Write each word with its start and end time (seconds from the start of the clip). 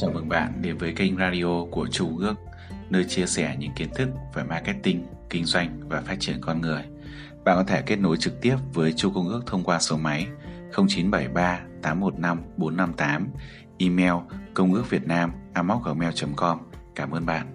Chào 0.00 0.10
mừng 0.10 0.28
bạn 0.28 0.52
đến 0.62 0.78
với 0.78 0.92
kênh 0.92 1.16
radio 1.16 1.64
của 1.70 1.86
Chu 1.90 2.18
Ước, 2.18 2.34
nơi 2.90 3.04
chia 3.04 3.26
sẻ 3.26 3.56
những 3.58 3.72
kiến 3.76 3.88
thức 3.94 4.08
về 4.34 4.42
marketing, 4.42 5.06
kinh 5.30 5.44
doanh 5.44 5.80
và 5.88 6.00
phát 6.00 6.16
triển 6.20 6.36
con 6.40 6.60
người. 6.60 6.82
Bạn 7.44 7.56
có 7.56 7.64
thể 7.64 7.82
kết 7.82 7.96
nối 7.96 8.16
trực 8.16 8.40
tiếp 8.40 8.56
với 8.74 8.92
Chu 8.92 9.10
Công 9.14 9.28
Ước 9.28 9.42
thông 9.46 9.64
qua 9.64 9.78
số 9.78 9.96
máy 9.96 10.26
0973 10.72 11.60
815 11.82 12.42
458, 12.56 13.28
email 13.78 14.12
công 14.54 14.74
ước 14.74 14.90
việt 14.90 15.06
nam 15.06 15.32
gmail.com. 15.54 16.58
Cảm 16.94 17.10
ơn 17.10 17.26
bạn. 17.26 17.46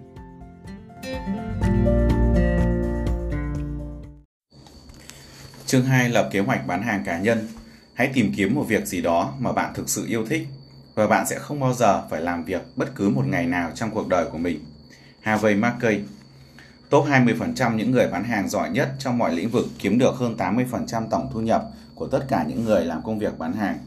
Chương 5.66 5.84
2 5.84 6.08
lập 6.08 6.28
kế 6.32 6.40
hoạch 6.40 6.66
bán 6.66 6.82
hàng 6.82 7.02
cá 7.04 7.18
nhân. 7.18 7.48
Hãy 7.94 8.10
tìm 8.14 8.32
kiếm 8.36 8.54
một 8.54 8.64
việc 8.68 8.86
gì 8.86 9.02
đó 9.02 9.34
mà 9.38 9.52
bạn 9.52 9.72
thực 9.74 9.88
sự 9.88 10.06
yêu 10.06 10.26
thích 10.26 10.48
và 10.94 11.06
bạn 11.06 11.26
sẽ 11.26 11.38
không 11.38 11.60
bao 11.60 11.74
giờ 11.74 12.02
phải 12.10 12.20
làm 12.20 12.44
việc 12.44 12.62
bất 12.76 12.94
cứ 12.94 13.08
một 13.08 13.26
ngày 13.26 13.46
nào 13.46 13.70
trong 13.74 13.90
cuộc 13.90 14.08
đời 14.08 14.26
của 14.32 14.38
mình. 14.38 14.64
Harvey 15.20 15.54
Mackey. 15.54 16.00
Top 16.90 17.04
20% 17.06 17.76
những 17.76 17.90
người 17.90 18.08
bán 18.08 18.24
hàng 18.24 18.48
giỏi 18.48 18.70
nhất 18.70 18.88
trong 18.98 19.18
mọi 19.18 19.34
lĩnh 19.34 19.50
vực 19.50 19.66
kiếm 19.78 19.98
được 19.98 20.14
hơn 20.14 20.36
80% 20.38 21.08
tổng 21.10 21.28
thu 21.32 21.40
nhập 21.40 21.64
của 21.94 22.06
tất 22.06 22.24
cả 22.28 22.44
những 22.48 22.64
người 22.64 22.84
làm 22.84 23.02
công 23.02 23.18
việc 23.18 23.38
bán 23.38 23.52
hàng. 23.52 23.78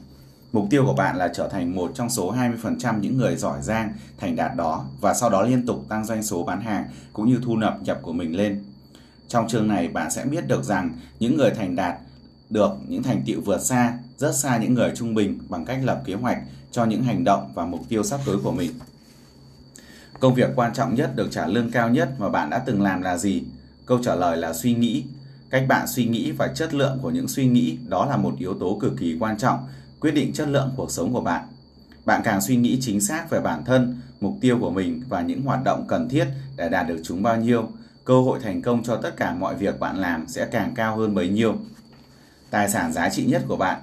Mục 0.51 0.67
tiêu 0.69 0.85
của 0.85 0.93
bạn 0.93 1.15
là 1.15 1.27
trở 1.35 1.47
thành 1.47 1.75
một 1.75 1.91
trong 1.95 2.09
số 2.09 2.33
20% 2.33 2.99
những 2.99 3.17
người 3.17 3.35
giỏi 3.35 3.61
giang, 3.61 3.93
thành 4.17 4.35
đạt 4.35 4.55
đó 4.55 4.85
và 5.01 5.13
sau 5.13 5.29
đó 5.29 5.41
liên 5.41 5.65
tục 5.65 5.85
tăng 5.89 6.05
doanh 6.05 6.23
số 6.23 6.43
bán 6.43 6.61
hàng 6.61 6.85
cũng 7.13 7.29
như 7.29 7.39
thu 7.43 7.55
nhập 7.55 7.77
nhập 7.81 7.99
của 8.01 8.13
mình 8.13 8.35
lên. 8.35 8.63
Trong 9.27 9.47
chương 9.47 9.67
này 9.67 9.87
bạn 9.87 10.11
sẽ 10.11 10.25
biết 10.25 10.47
được 10.47 10.63
rằng 10.63 10.89
những 11.19 11.37
người 11.37 11.51
thành 11.51 11.75
đạt 11.75 11.95
được 12.49 12.71
những 12.87 13.03
thành 13.03 13.21
tựu 13.25 13.41
vượt 13.41 13.61
xa, 13.61 13.93
rất 14.17 14.35
xa 14.35 14.57
những 14.57 14.73
người 14.73 14.91
trung 14.95 15.13
bình 15.13 15.39
bằng 15.49 15.65
cách 15.65 15.79
lập 15.83 16.01
kế 16.05 16.13
hoạch 16.13 16.37
cho 16.71 16.85
những 16.85 17.03
hành 17.03 17.23
động 17.23 17.51
và 17.53 17.65
mục 17.65 17.81
tiêu 17.89 18.03
sắp 18.03 18.19
tới 18.25 18.35
của 18.43 18.51
mình. 18.51 18.71
Công 20.19 20.33
việc 20.33 20.49
quan 20.55 20.73
trọng 20.73 20.95
nhất 20.95 21.15
được 21.15 21.27
trả 21.31 21.47
lương 21.47 21.71
cao 21.71 21.89
nhất 21.89 22.09
mà 22.17 22.29
bạn 22.29 22.49
đã 22.49 22.59
từng 22.59 22.81
làm 22.81 23.01
là 23.01 23.17
gì? 23.17 23.43
Câu 23.85 23.99
trả 24.03 24.15
lời 24.15 24.37
là 24.37 24.53
suy 24.53 24.73
nghĩ. 24.73 25.03
Cách 25.49 25.65
bạn 25.67 25.87
suy 25.87 26.05
nghĩ 26.05 26.31
và 26.31 26.47
chất 26.47 26.73
lượng 26.73 26.99
của 27.01 27.09
những 27.09 27.27
suy 27.27 27.47
nghĩ 27.47 27.77
đó 27.87 28.05
là 28.05 28.17
một 28.17 28.33
yếu 28.39 28.53
tố 28.53 28.77
cực 28.81 28.93
kỳ 28.99 29.17
quan 29.19 29.37
trọng, 29.37 29.59
quyết 29.99 30.11
định 30.11 30.33
chất 30.33 30.47
lượng 30.47 30.71
cuộc 30.75 30.91
sống 30.91 31.13
của 31.13 31.21
bạn. 31.21 31.47
Bạn 32.05 32.21
càng 32.23 32.41
suy 32.41 32.55
nghĩ 32.55 32.77
chính 32.81 33.01
xác 33.01 33.29
về 33.29 33.39
bản 33.39 33.65
thân, 33.65 34.01
mục 34.21 34.37
tiêu 34.41 34.57
của 34.61 34.69
mình 34.69 35.03
và 35.09 35.21
những 35.21 35.41
hoạt 35.41 35.63
động 35.63 35.85
cần 35.87 36.09
thiết 36.09 36.27
để 36.55 36.69
đạt 36.69 36.87
được 36.87 37.01
chúng 37.03 37.23
bao 37.23 37.37
nhiêu, 37.37 37.69
cơ 38.05 38.21
hội 38.21 38.39
thành 38.43 38.61
công 38.61 38.83
cho 38.83 38.95
tất 38.95 39.17
cả 39.17 39.33
mọi 39.33 39.55
việc 39.55 39.79
bạn 39.79 39.97
làm 39.97 40.27
sẽ 40.27 40.45
càng 40.45 40.73
cao 40.75 40.97
hơn 40.97 41.15
bấy 41.15 41.29
nhiêu. 41.29 41.55
Tài 42.49 42.69
sản 42.69 42.93
giá 42.93 43.09
trị 43.09 43.25
nhất 43.25 43.41
của 43.47 43.57
bạn 43.57 43.81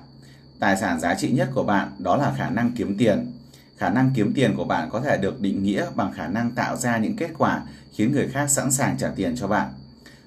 Tài 0.64 0.76
sản 0.76 1.00
giá 1.00 1.14
trị 1.14 1.30
nhất 1.30 1.48
của 1.54 1.62
bạn 1.62 1.90
đó 1.98 2.16
là 2.16 2.32
khả 2.36 2.50
năng 2.50 2.72
kiếm 2.72 2.96
tiền. 2.98 3.32
Khả 3.76 3.88
năng 3.88 4.10
kiếm 4.14 4.32
tiền 4.34 4.54
của 4.56 4.64
bạn 4.64 4.88
có 4.90 5.00
thể 5.00 5.16
được 5.16 5.40
định 5.40 5.62
nghĩa 5.62 5.86
bằng 5.94 6.12
khả 6.12 6.28
năng 6.28 6.50
tạo 6.50 6.76
ra 6.76 6.98
những 6.98 7.16
kết 7.16 7.30
quả 7.38 7.62
khiến 7.92 8.12
người 8.12 8.28
khác 8.28 8.50
sẵn 8.50 8.70
sàng 8.70 8.96
trả 8.98 9.08
tiền 9.16 9.36
cho 9.36 9.48
bạn. 9.48 9.68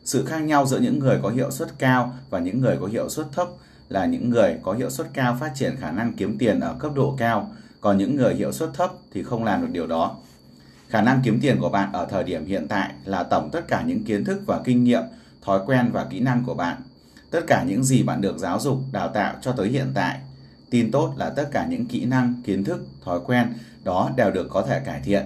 Sự 0.04 0.26
khác 0.26 0.40
nhau 0.40 0.66
giữa 0.66 0.80
những 0.80 1.00
người 1.00 1.20
có 1.24 1.30
hiệu 1.30 1.52
suất 1.52 1.80
cao 1.80 2.14
và 2.30 2.40
những 2.40 2.62
người 2.62 2.78
có 2.82 2.88
hiệu 2.88 3.10
suất 3.10 3.26
thấp 3.32 3.48
là 3.90 4.06
những 4.06 4.30
người 4.30 4.58
có 4.64 4.74
hiệu 4.74 4.90
suất 4.90 5.08
cao 5.14 5.38
phát 5.40 5.52
triển 5.56 5.76
khả 5.80 5.92
năng 5.92 6.14
kiếm 6.14 6.38
tiền 6.38 6.60
ở 6.60 6.76
cấp 6.80 6.92
độ 6.96 7.16
cao, 7.18 7.52
còn 7.82 7.98
những 7.98 8.16
người 8.16 8.36
hiệu 8.36 8.52
suất 8.52 8.70
thấp 8.74 8.92
thì 9.14 9.24
không 9.24 9.44
làm 9.44 9.62
được 9.62 9.70
điều 9.72 9.88
đó. 9.88 10.16
Khả 10.90 11.02
năng 11.02 11.22
kiếm 11.24 11.40
tiền 11.42 11.58
của 11.60 11.70
bạn 11.70 11.92
ở 11.94 12.08
thời 12.10 12.24
điểm 12.24 12.46
hiện 12.46 12.68
tại 12.68 12.92
là 13.06 13.24
tổng 13.24 13.50
tất 13.52 13.68
cả 13.68 13.84
những 13.88 14.04
kiến 14.04 14.24
thức 14.24 14.42
và 14.46 14.62
kinh 14.64 14.84
nghiệm, 14.84 15.04
thói 15.42 15.60
quen 15.66 15.90
và 15.94 16.06
kỹ 16.10 16.20
năng 16.20 16.44
của 16.44 16.54
bạn. 16.54 16.78
Tất 17.32 17.42
cả 17.48 17.64
những 17.64 17.84
gì 17.84 18.04
bạn 18.04 18.22
được 18.22 18.38
giáo 18.38 18.60
dục, 18.60 18.78
đào 18.92 19.08
tạo 19.08 19.36
cho 19.42 19.52
tới 19.52 19.68
hiện 19.68 19.88
tại 19.94 20.20
Tin 20.70 20.92
tốt 20.92 21.14
là 21.18 21.30
tất 21.30 21.50
cả 21.52 21.68
những 21.70 21.86
kỹ 21.86 22.06
năng, 22.06 22.34
kiến 22.46 22.64
thức, 22.64 22.88
thói 23.06 23.20
quen 23.26 23.54
đó 23.84 24.12
đều 24.18 24.32
được 24.32 24.48
có 24.50 24.62
thể 24.62 24.80
cải 24.80 25.02
thiện. 25.02 25.26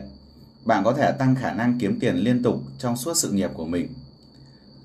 Bạn 0.65 0.83
có 0.83 0.93
thể 0.93 1.11
tăng 1.11 1.35
khả 1.35 1.53
năng 1.53 1.79
kiếm 1.79 1.99
tiền 1.99 2.15
liên 2.15 2.43
tục 2.43 2.63
trong 2.77 2.97
suốt 2.97 3.13
sự 3.17 3.31
nghiệp 3.31 3.49
của 3.53 3.65
mình. 3.65 3.87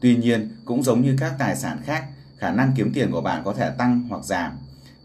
Tuy 0.00 0.16
nhiên, 0.16 0.48
cũng 0.64 0.82
giống 0.82 1.02
như 1.02 1.16
các 1.20 1.34
tài 1.38 1.56
sản 1.56 1.78
khác, 1.84 2.04
khả 2.38 2.52
năng 2.52 2.72
kiếm 2.76 2.90
tiền 2.94 3.10
của 3.10 3.20
bạn 3.20 3.42
có 3.44 3.52
thể 3.52 3.70
tăng 3.78 4.06
hoặc 4.08 4.24
giảm. 4.24 4.52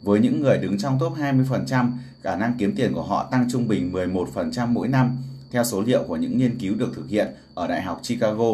Với 0.04 0.20
những 0.20 0.42
người 0.42 0.58
đứng 0.58 0.78
trong 0.78 1.00
top 1.00 1.14
20%, 1.14 1.92
khả 2.24 2.36
năng 2.36 2.54
kiếm 2.58 2.76
tiền 2.76 2.94
của 2.94 3.04
họ 3.04 3.28
tăng 3.32 3.48
trung 3.52 3.68
bình 3.68 3.92
11% 3.94 4.68
mỗi 4.68 4.88
năm, 4.88 5.18
theo 5.52 5.64
số 5.64 5.82
liệu 5.82 6.04
của 6.04 6.16
những 6.16 6.38
nghiên 6.38 6.58
cứu 6.60 6.76
được 6.76 6.92
thực 6.96 7.10
hiện 7.10 7.28
ở 7.54 7.68
Đại 7.68 7.82
học 7.82 8.02
Chicago. 8.04 8.52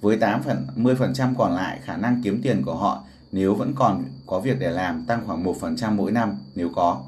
Với 0.00 0.18
80% 0.18 1.34
còn 1.38 1.54
lại, 1.54 1.78
khả 1.84 1.96
năng 1.96 2.22
kiếm 2.22 2.42
tiền 2.42 2.62
của 2.64 2.74
họ 2.74 3.04
nếu 3.32 3.54
vẫn 3.54 3.72
còn 3.74 4.04
có 4.26 4.40
việc 4.40 4.60
để 4.60 4.70
làm 4.70 5.04
tăng 5.06 5.26
khoảng 5.26 5.44
1% 5.44 5.96
mỗi 5.96 6.12
năm 6.12 6.36
nếu 6.54 6.70
có. 6.74 7.02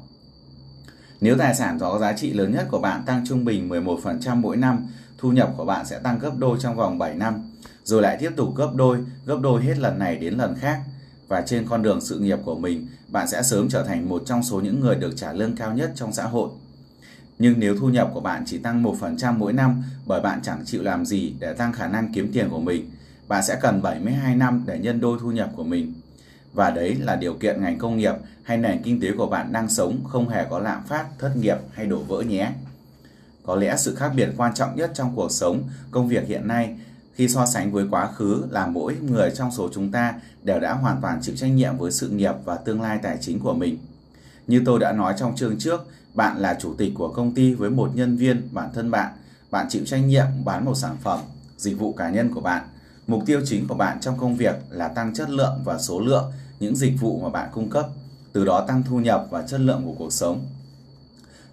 Nếu 1.21 1.37
tài 1.37 1.55
sản 1.55 1.79
có 1.79 1.99
giá 1.99 2.13
trị 2.13 2.33
lớn 2.33 2.51
nhất 2.51 2.67
của 2.71 2.79
bạn 2.79 3.03
tăng 3.05 3.25
trung 3.27 3.45
bình 3.45 3.69
11% 3.69 4.35
mỗi 4.35 4.57
năm, 4.57 4.87
thu 5.17 5.31
nhập 5.31 5.53
của 5.57 5.65
bạn 5.65 5.85
sẽ 5.85 5.99
tăng 5.99 6.19
gấp 6.19 6.31
đôi 6.37 6.57
trong 6.61 6.75
vòng 6.75 6.97
7 6.97 7.15
năm, 7.15 7.51
rồi 7.83 8.01
lại 8.01 8.17
tiếp 8.19 8.31
tục 8.35 8.55
gấp 8.55 8.71
đôi, 8.75 8.97
gấp 9.25 9.37
đôi 9.41 9.63
hết 9.63 9.77
lần 9.77 9.99
này 9.99 10.15
đến 10.15 10.33
lần 10.33 10.55
khác. 10.55 10.79
Và 11.27 11.41
trên 11.41 11.67
con 11.67 11.83
đường 11.83 12.01
sự 12.01 12.19
nghiệp 12.19 12.39
của 12.45 12.55
mình, 12.55 12.87
bạn 13.07 13.27
sẽ 13.27 13.43
sớm 13.43 13.69
trở 13.69 13.83
thành 13.83 14.09
một 14.09 14.23
trong 14.25 14.43
số 14.43 14.59
những 14.59 14.79
người 14.79 14.95
được 14.95 15.13
trả 15.15 15.33
lương 15.33 15.55
cao 15.55 15.73
nhất 15.73 15.91
trong 15.95 16.13
xã 16.13 16.23
hội. 16.23 16.49
Nhưng 17.39 17.59
nếu 17.59 17.77
thu 17.79 17.89
nhập 17.89 18.11
của 18.13 18.19
bạn 18.19 18.43
chỉ 18.45 18.57
tăng 18.57 18.83
1% 18.83 19.37
mỗi 19.37 19.53
năm 19.53 19.83
bởi 20.05 20.21
bạn 20.21 20.39
chẳng 20.43 20.63
chịu 20.65 20.83
làm 20.83 21.05
gì 21.05 21.33
để 21.39 21.53
tăng 21.53 21.73
khả 21.73 21.87
năng 21.87 22.13
kiếm 22.13 22.31
tiền 22.33 22.49
của 22.49 22.59
mình, 22.59 22.91
bạn 23.27 23.43
sẽ 23.43 23.59
cần 23.61 23.81
72 23.81 24.35
năm 24.35 24.63
để 24.65 24.79
nhân 24.79 24.99
đôi 24.99 25.17
thu 25.21 25.31
nhập 25.31 25.51
của 25.55 25.63
mình 25.63 25.93
và 26.55 26.69
đấy 26.69 26.95
là 26.95 27.15
điều 27.15 27.33
kiện 27.33 27.61
ngành 27.61 27.77
công 27.77 27.97
nghiệp 27.97 28.15
hay 28.43 28.57
nền 28.57 28.81
kinh 28.83 29.01
tế 29.01 29.11
của 29.17 29.27
bạn 29.27 29.53
đang 29.53 29.69
sống 29.69 30.03
không 30.07 30.29
hề 30.29 30.45
có 30.49 30.59
lạm 30.59 30.83
phát, 30.83 31.05
thất 31.19 31.31
nghiệp 31.35 31.57
hay 31.73 31.85
đổ 31.85 31.97
vỡ 31.97 32.21
nhé. 32.21 32.51
Có 33.45 33.55
lẽ 33.55 33.75
sự 33.77 33.95
khác 33.95 34.11
biệt 34.15 34.29
quan 34.37 34.53
trọng 34.53 34.75
nhất 34.75 34.91
trong 34.93 35.15
cuộc 35.15 35.31
sống, 35.31 35.63
công 35.91 36.07
việc 36.07 36.27
hiện 36.27 36.47
nay 36.47 36.75
khi 37.13 37.27
so 37.27 37.45
sánh 37.45 37.71
với 37.71 37.85
quá 37.91 38.11
khứ 38.11 38.43
là 38.49 38.67
mỗi 38.67 38.95
người 38.95 39.31
trong 39.35 39.51
số 39.51 39.69
chúng 39.73 39.91
ta 39.91 40.13
đều 40.43 40.59
đã 40.59 40.73
hoàn 40.73 41.01
toàn 41.01 41.19
chịu 41.21 41.35
trách 41.35 41.47
nhiệm 41.47 41.77
với 41.77 41.91
sự 41.91 42.09
nghiệp 42.09 42.33
và 42.45 42.55
tương 42.55 42.81
lai 42.81 42.99
tài 43.03 43.17
chính 43.21 43.39
của 43.39 43.53
mình. 43.53 43.77
Như 44.47 44.61
tôi 44.65 44.79
đã 44.79 44.91
nói 44.91 45.13
trong 45.17 45.35
chương 45.35 45.57
trước, 45.59 45.87
bạn 46.13 46.37
là 46.37 46.57
chủ 46.59 46.73
tịch 46.77 46.91
của 46.95 47.09
công 47.09 47.33
ty 47.33 47.53
với 47.53 47.69
một 47.69 47.91
nhân 47.93 48.17
viên, 48.17 48.49
bản 48.51 48.69
thân 48.73 48.91
bạn. 48.91 49.11
Bạn 49.51 49.65
chịu 49.69 49.85
trách 49.85 49.97
nhiệm 50.05 50.25
bán 50.45 50.65
một 50.65 50.75
sản 50.75 50.97
phẩm, 51.01 51.19
dịch 51.57 51.79
vụ 51.79 51.93
cá 51.93 52.09
nhân 52.09 52.33
của 52.33 52.41
bạn. 52.41 52.63
Mục 53.07 53.23
tiêu 53.25 53.41
chính 53.45 53.67
của 53.67 53.75
bạn 53.75 53.99
trong 54.01 54.17
công 54.17 54.35
việc 54.35 54.55
là 54.69 54.87
tăng 54.87 55.13
chất 55.13 55.29
lượng 55.29 55.61
và 55.63 55.77
số 55.77 55.99
lượng 55.99 56.31
những 56.65 56.75
dịch 56.75 56.93
vụ 56.99 57.19
mà 57.23 57.29
bạn 57.29 57.49
cung 57.53 57.69
cấp, 57.69 57.87
từ 58.33 58.45
đó 58.45 58.65
tăng 58.67 58.83
thu 58.83 58.99
nhập 58.99 59.27
và 59.29 59.41
chất 59.41 59.59
lượng 59.59 59.81
của 59.85 59.93
cuộc 59.97 60.13
sống. 60.13 60.45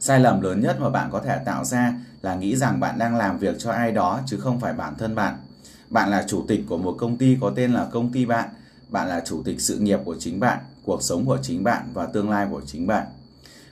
Sai 0.01 0.21
lầm 0.21 0.41
lớn 0.41 0.61
nhất 0.61 0.81
mà 0.81 0.91
bạn 0.91 1.09
có 1.13 1.21
thể 1.21 1.39
tạo 1.45 1.65
ra 1.65 1.95
là 2.23 2.35
nghĩ 2.35 2.57
rằng 2.57 2.81
bạn 2.81 2.99
đang 2.99 3.17
làm 3.17 3.39
việc 3.39 3.57
cho 3.59 3.71
ai 3.71 3.93
đó 3.93 4.21
chứ 4.27 4.37
không 4.37 4.61
phải 4.61 4.73
bản 4.73 4.95
thân 4.99 5.15
bạn. 5.15 5.35
Bạn 5.91 6.11
là 6.11 6.25
chủ 6.29 6.45
tịch 6.49 6.65
của 6.69 6.79
một 6.79 6.97
công 6.99 7.17
ty 7.17 7.37
có 7.41 7.53
tên 7.57 7.73
là 7.73 7.87
công 7.93 8.13
ty 8.13 8.25
bạn, 8.25 8.49
bạn 8.89 9.09
là 9.09 9.23
chủ 9.27 9.43
tịch 9.45 9.61
sự 9.61 9.79
nghiệp 9.79 10.01
của 10.05 10.17
chính 10.19 10.41
bạn, 10.41 10.59
cuộc 10.85 11.03
sống 11.03 11.27
của 11.27 11.39
chính 11.43 11.65
bạn 11.65 11.83
và 11.95 12.07
tương 12.07 12.31
lai 12.31 12.47
của 12.51 12.61
chính 12.67 12.87
bạn. 12.87 13.07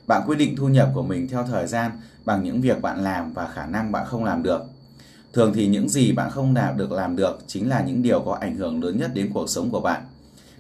Bạn 0.07 0.23
quyết 0.27 0.37
định 0.37 0.57
thu 0.57 0.69
nhập 0.69 0.91
của 0.95 1.03
mình 1.03 1.29
theo 1.29 1.47
thời 1.47 1.67
gian 1.67 1.91
bằng 2.25 2.45
những 2.45 2.61
việc 2.61 2.83
bạn 2.83 3.05
làm 3.05 3.33
và 3.33 3.49
khả 3.55 3.67
năng 3.67 3.93
bạn 3.93 4.07
không 4.07 4.25
làm 4.25 4.43
được. 4.43 4.63
Thường 5.33 5.53
thì 5.55 5.67
những 5.67 5.89
gì 5.89 6.13
bạn 6.13 6.31
không 6.31 6.55
đạt 6.55 6.77
được 6.77 6.93
làm 6.93 7.17
được 7.17 7.39
chính 7.47 7.69
là 7.69 7.83
những 7.87 8.03
điều 8.03 8.21
có 8.21 8.39
ảnh 8.41 8.57
hưởng 8.57 8.85
lớn 8.85 8.99
nhất 8.99 9.11
đến 9.15 9.31
cuộc 9.35 9.51
sống 9.51 9.71
của 9.71 9.81
bạn. 9.81 10.03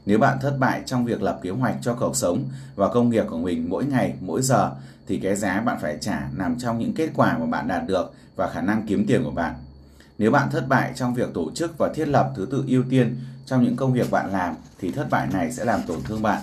Nếu 0.06 0.18
bạn 0.18 0.38
thất 0.40 0.56
bại 0.58 0.82
trong 0.86 1.04
việc 1.04 1.22
lập 1.22 1.40
kế 1.42 1.50
hoạch 1.50 1.76
cho 1.82 1.94
cuộc 1.94 2.16
sống 2.16 2.44
và 2.76 2.88
công 2.88 3.10
việc 3.10 3.26
của 3.30 3.38
mình 3.38 3.66
mỗi 3.70 3.84
ngày, 3.84 4.14
mỗi 4.20 4.42
giờ 4.42 4.70
thì 5.06 5.18
cái 5.18 5.36
giá 5.36 5.60
bạn 5.60 5.78
phải 5.80 5.98
trả 6.00 6.28
nằm 6.36 6.58
trong 6.58 6.78
những 6.78 6.94
kết 6.94 7.10
quả 7.14 7.38
mà 7.38 7.46
bạn 7.46 7.68
đạt 7.68 7.86
được 7.86 8.14
và 8.36 8.50
khả 8.50 8.60
năng 8.60 8.86
kiếm 8.86 9.06
tiền 9.06 9.24
của 9.24 9.30
bạn. 9.30 9.54
Nếu 10.18 10.30
bạn 10.30 10.50
thất 10.50 10.68
bại 10.68 10.92
trong 10.94 11.14
việc 11.14 11.34
tổ 11.34 11.50
chức 11.54 11.78
và 11.78 11.92
thiết 11.94 12.08
lập 12.08 12.32
thứ 12.36 12.48
tự 12.50 12.64
ưu 12.68 12.82
tiên 12.90 13.16
trong 13.46 13.64
những 13.64 13.76
công 13.76 13.92
việc 13.92 14.10
bạn 14.10 14.32
làm 14.32 14.54
thì 14.78 14.90
thất 14.90 15.10
bại 15.10 15.28
này 15.32 15.52
sẽ 15.52 15.64
làm 15.64 15.80
tổn 15.86 16.02
thương 16.04 16.22
bạn. 16.22 16.42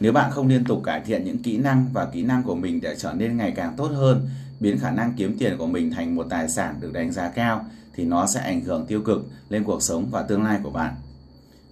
Nếu 0.00 0.12
bạn 0.12 0.30
không 0.30 0.48
liên 0.48 0.64
tục 0.64 0.82
cải 0.84 1.00
thiện 1.00 1.24
những 1.24 1.42
kỹ 1.42 1.56
năng 1.56 1.86
và 1.92 2.04
kỹ 2.04 2.22
năng 2.22 2.42
của 2.42 2.54
mình 2.54 2.80
để 2.80 2.94
trở 2.98 3.12
nên 3.12 3.36
ngày 3.36 3.52
càng 3.56 3.74
tốt 3.76 3.90
hơn, 3.94 4.28
biến 4.60 4.78
khả 4.78 4.90
năng 4.90 5.12
kiếm 5.16 5.36
tiền 5.38 5.58
của 5.58 5.66
mình 5.66 5.90
thành 5.90 6.16
một 6.16 6.26
tài 6.30 6.48
sản 6.48 6.74
được 6.80 6.92
đánh 6.92 7.12
giá 7.12 7.28
cao 7.28 7.64
thì 7.94 8.04
nó 8.04 8.26
sẽ 8.26 8.40
ảnh 8.40 8.60
hưởng 8.60 8.86
tiêu 8.86 9.00
cực 9.00 9.26
lên 9.48 9.64
cuộc 9.64 9.82
sống 9.82 10.06
và 10.10 10.22
tương 10.22 10.42
lai 10.42 10.60
của 10.62 10.70
bạn. 10.70 10.94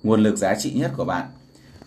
Nguồn 0.05 0.23
lực 0.23 0.37
giá 0.37 0.55
trị 0.55 0.73
nhất 0.73 0.93
của 0.97 1.05
bạn. 1.05 1.27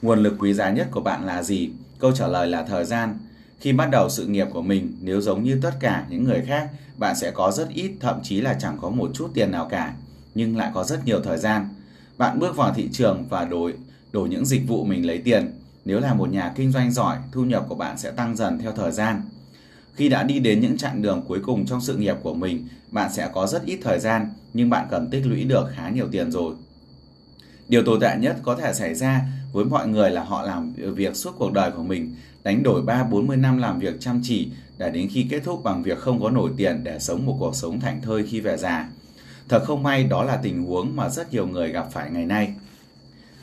Nguồn 0.02 0.24
lực 0.24 0.36
quý 0.40 0.54
giá 0.54 0.72
nhất 0.72 0.88
của 0.92 1.02
bạn 1.02 1.26
là 1.26 1.44
gì? 1.44 1.70
Câu 2.00 2.12
trả 2.12 2.28
lời 2.28 2.48
là 2.48 2.64
thời 2.64 2.86
gian. 2.86 3.18
Khi 3.60 3.74
bắt 3.74 3.90
đầu 3.92 4.10
sự 4.10 4.26
nghiệp 4.26 4.48
của 4.54 4.62
mình, 4.62 4.98
nếu 5.02 5.22
giống 5.22 5.44
như 5.44 5.60
tất 5.62 5.72
cả 5.80 6.06
những 6.10 6.24
người 6.24 6.42
khác, 6.48 6.70
bạn 6.98 7.16
sẽ 7.16 7.32
có 7.32 7.52
rất 7.52 7.70
ít, 7.70 7.92
thậm 8.00 8.20
chí 8.24 8.42
là 8.42 8.54
chẳng 8.54 8.78
có 8.82 8.90
một 8.90 9.12
chút 9.14 9.32
tiền 9.34 9.52
nào 9.52 9.68
cả, 9.70 9.94
nhưng 10.36 10.58
lại 10.58 10.72
có 10.74 10.84
rất 10.84 11.06
nhiều 11.06 11.22
thời 11.24 11.38
gian. 11.38 11.68
Bạn 12.18 12.40
bước 12.40 12.56
vào 12.56 12.74
thị 12.74 12.90
trường 12.92 13.26
và 13.30 13.46
đổi 13.46 13.74
đổi 14.12 14.30
những 14.30 14.46
dịch 14.46 14.68
vụ 14.68 14.84
mình 14.84 15.06
lấy 15.06 15.18
tiền. 15.18 15.52
Nếu 15.86 16.00
là 16.00 16.14
một 16.14 16.30
nhà 16.30 16.54
kinh 16.56 16.72
doanh 16.72 16.92
giỏi, 16.92 17.18
thu 17.32 17.44
nhập 17.44 17.66
của 17.70 17.76
bạn 17.76 17.98
sẽ 17.98 18.12
tăng 18.12 18.36
dần 18.36 18.60
theo 18.60 18.72
thời 18.72 18.92
gian. 18.92 19.22
Khi 19.94 20.10
đã 20.10 20.24
đi 20.24 20.40
đến 20.40 20.62
những 20.62 20.78
chặng 20.78 21.02
đường 21.02 21.24
cuối 21.28 21.40
cùng 21.46 21.66
trong 21.66 21.82
sự 21.82 21.98
nghiệp 21.98 22.16
của 22.24 22.34
mình, 22.34 22.68
bạn 22.92 23.14
sẽ 23.14 23.30
có 23.34 23.48
rất 23.48 23.66
ít 23.66 23.80
thời 23.84 24.00
gian, 24.00 24.30
nhưng 24.54 24.70
bạn 24.70 24.88
cần 24.92 25.10
tích 25.12 25.26
lũy 25.26 25.44
được 25.44 25.66
khá 25.76 25.90
nhiều 25.90 26.08
tiền 26.12 26.32
rồi. 26.32 26.56
Điều 27.70 27.84
tồi 27.84 27.98
tệ 28.02 28.18
nhất 28.20 28.38
có 28.44 28.56
thể 28.56 28.74
xảy 28.74 28.96
ra 28.96 29.22
với 29.52 29.66
mọi 29.66 29.88
người 29.88 30.12
là 30.12 30.24
họ 30.24 30.44
làm 30.44 30.74
việc 30.74 31.16
suốt 31.16 31.32
cuộc 31.38 31.54
đời 31.54 31.72
của 31.72 31.84
mình, 31.84 32.16
đánh 32.44 32.64
đổi 32.64 32.82
3-40 32.82 33.42
năm 33.42 33.58
làm 33.58 33.80
việc 33.80 33.96
chăm 34.00 34.22
chỉ 34.24 34.50
để 34.78 34.92
đến 34.92 35.10
khi 35.12 35.28
kết 35.30 35.42
thúc 35.44 35.64
bằng 35.64 35.84
việc 35.84 35.98
không 35.98 36.22
có 36.22 36.30
nổi 36.30 36.52
tiền 36.58 36.84
để 36.84 37.00
sống 37.00 37.26
một 37.26 37.36
cuộc 37.40 37.56
sống 37.56 37.80
thảnh 37.80 38.02
thơi 38.02 38.26
khi 38.30 38.40
về 38.40 38.58
già. 38.58 38.90
Thật 39.50 39.64
không 39.66 39.84
may 39.84 40.04
đó 40.04 40.24
là 40.24 40.36
tình 40.36 40.64
huống 40.64 40.96
mà 40.96 41.10
rất 41.10 41.34
nhiều 41.34 41.48
người 41.48 41.72
gặp 41.72 41.88
phải 41.92 42.12
ngày 42.12 42.26
nay. 42.26 42.54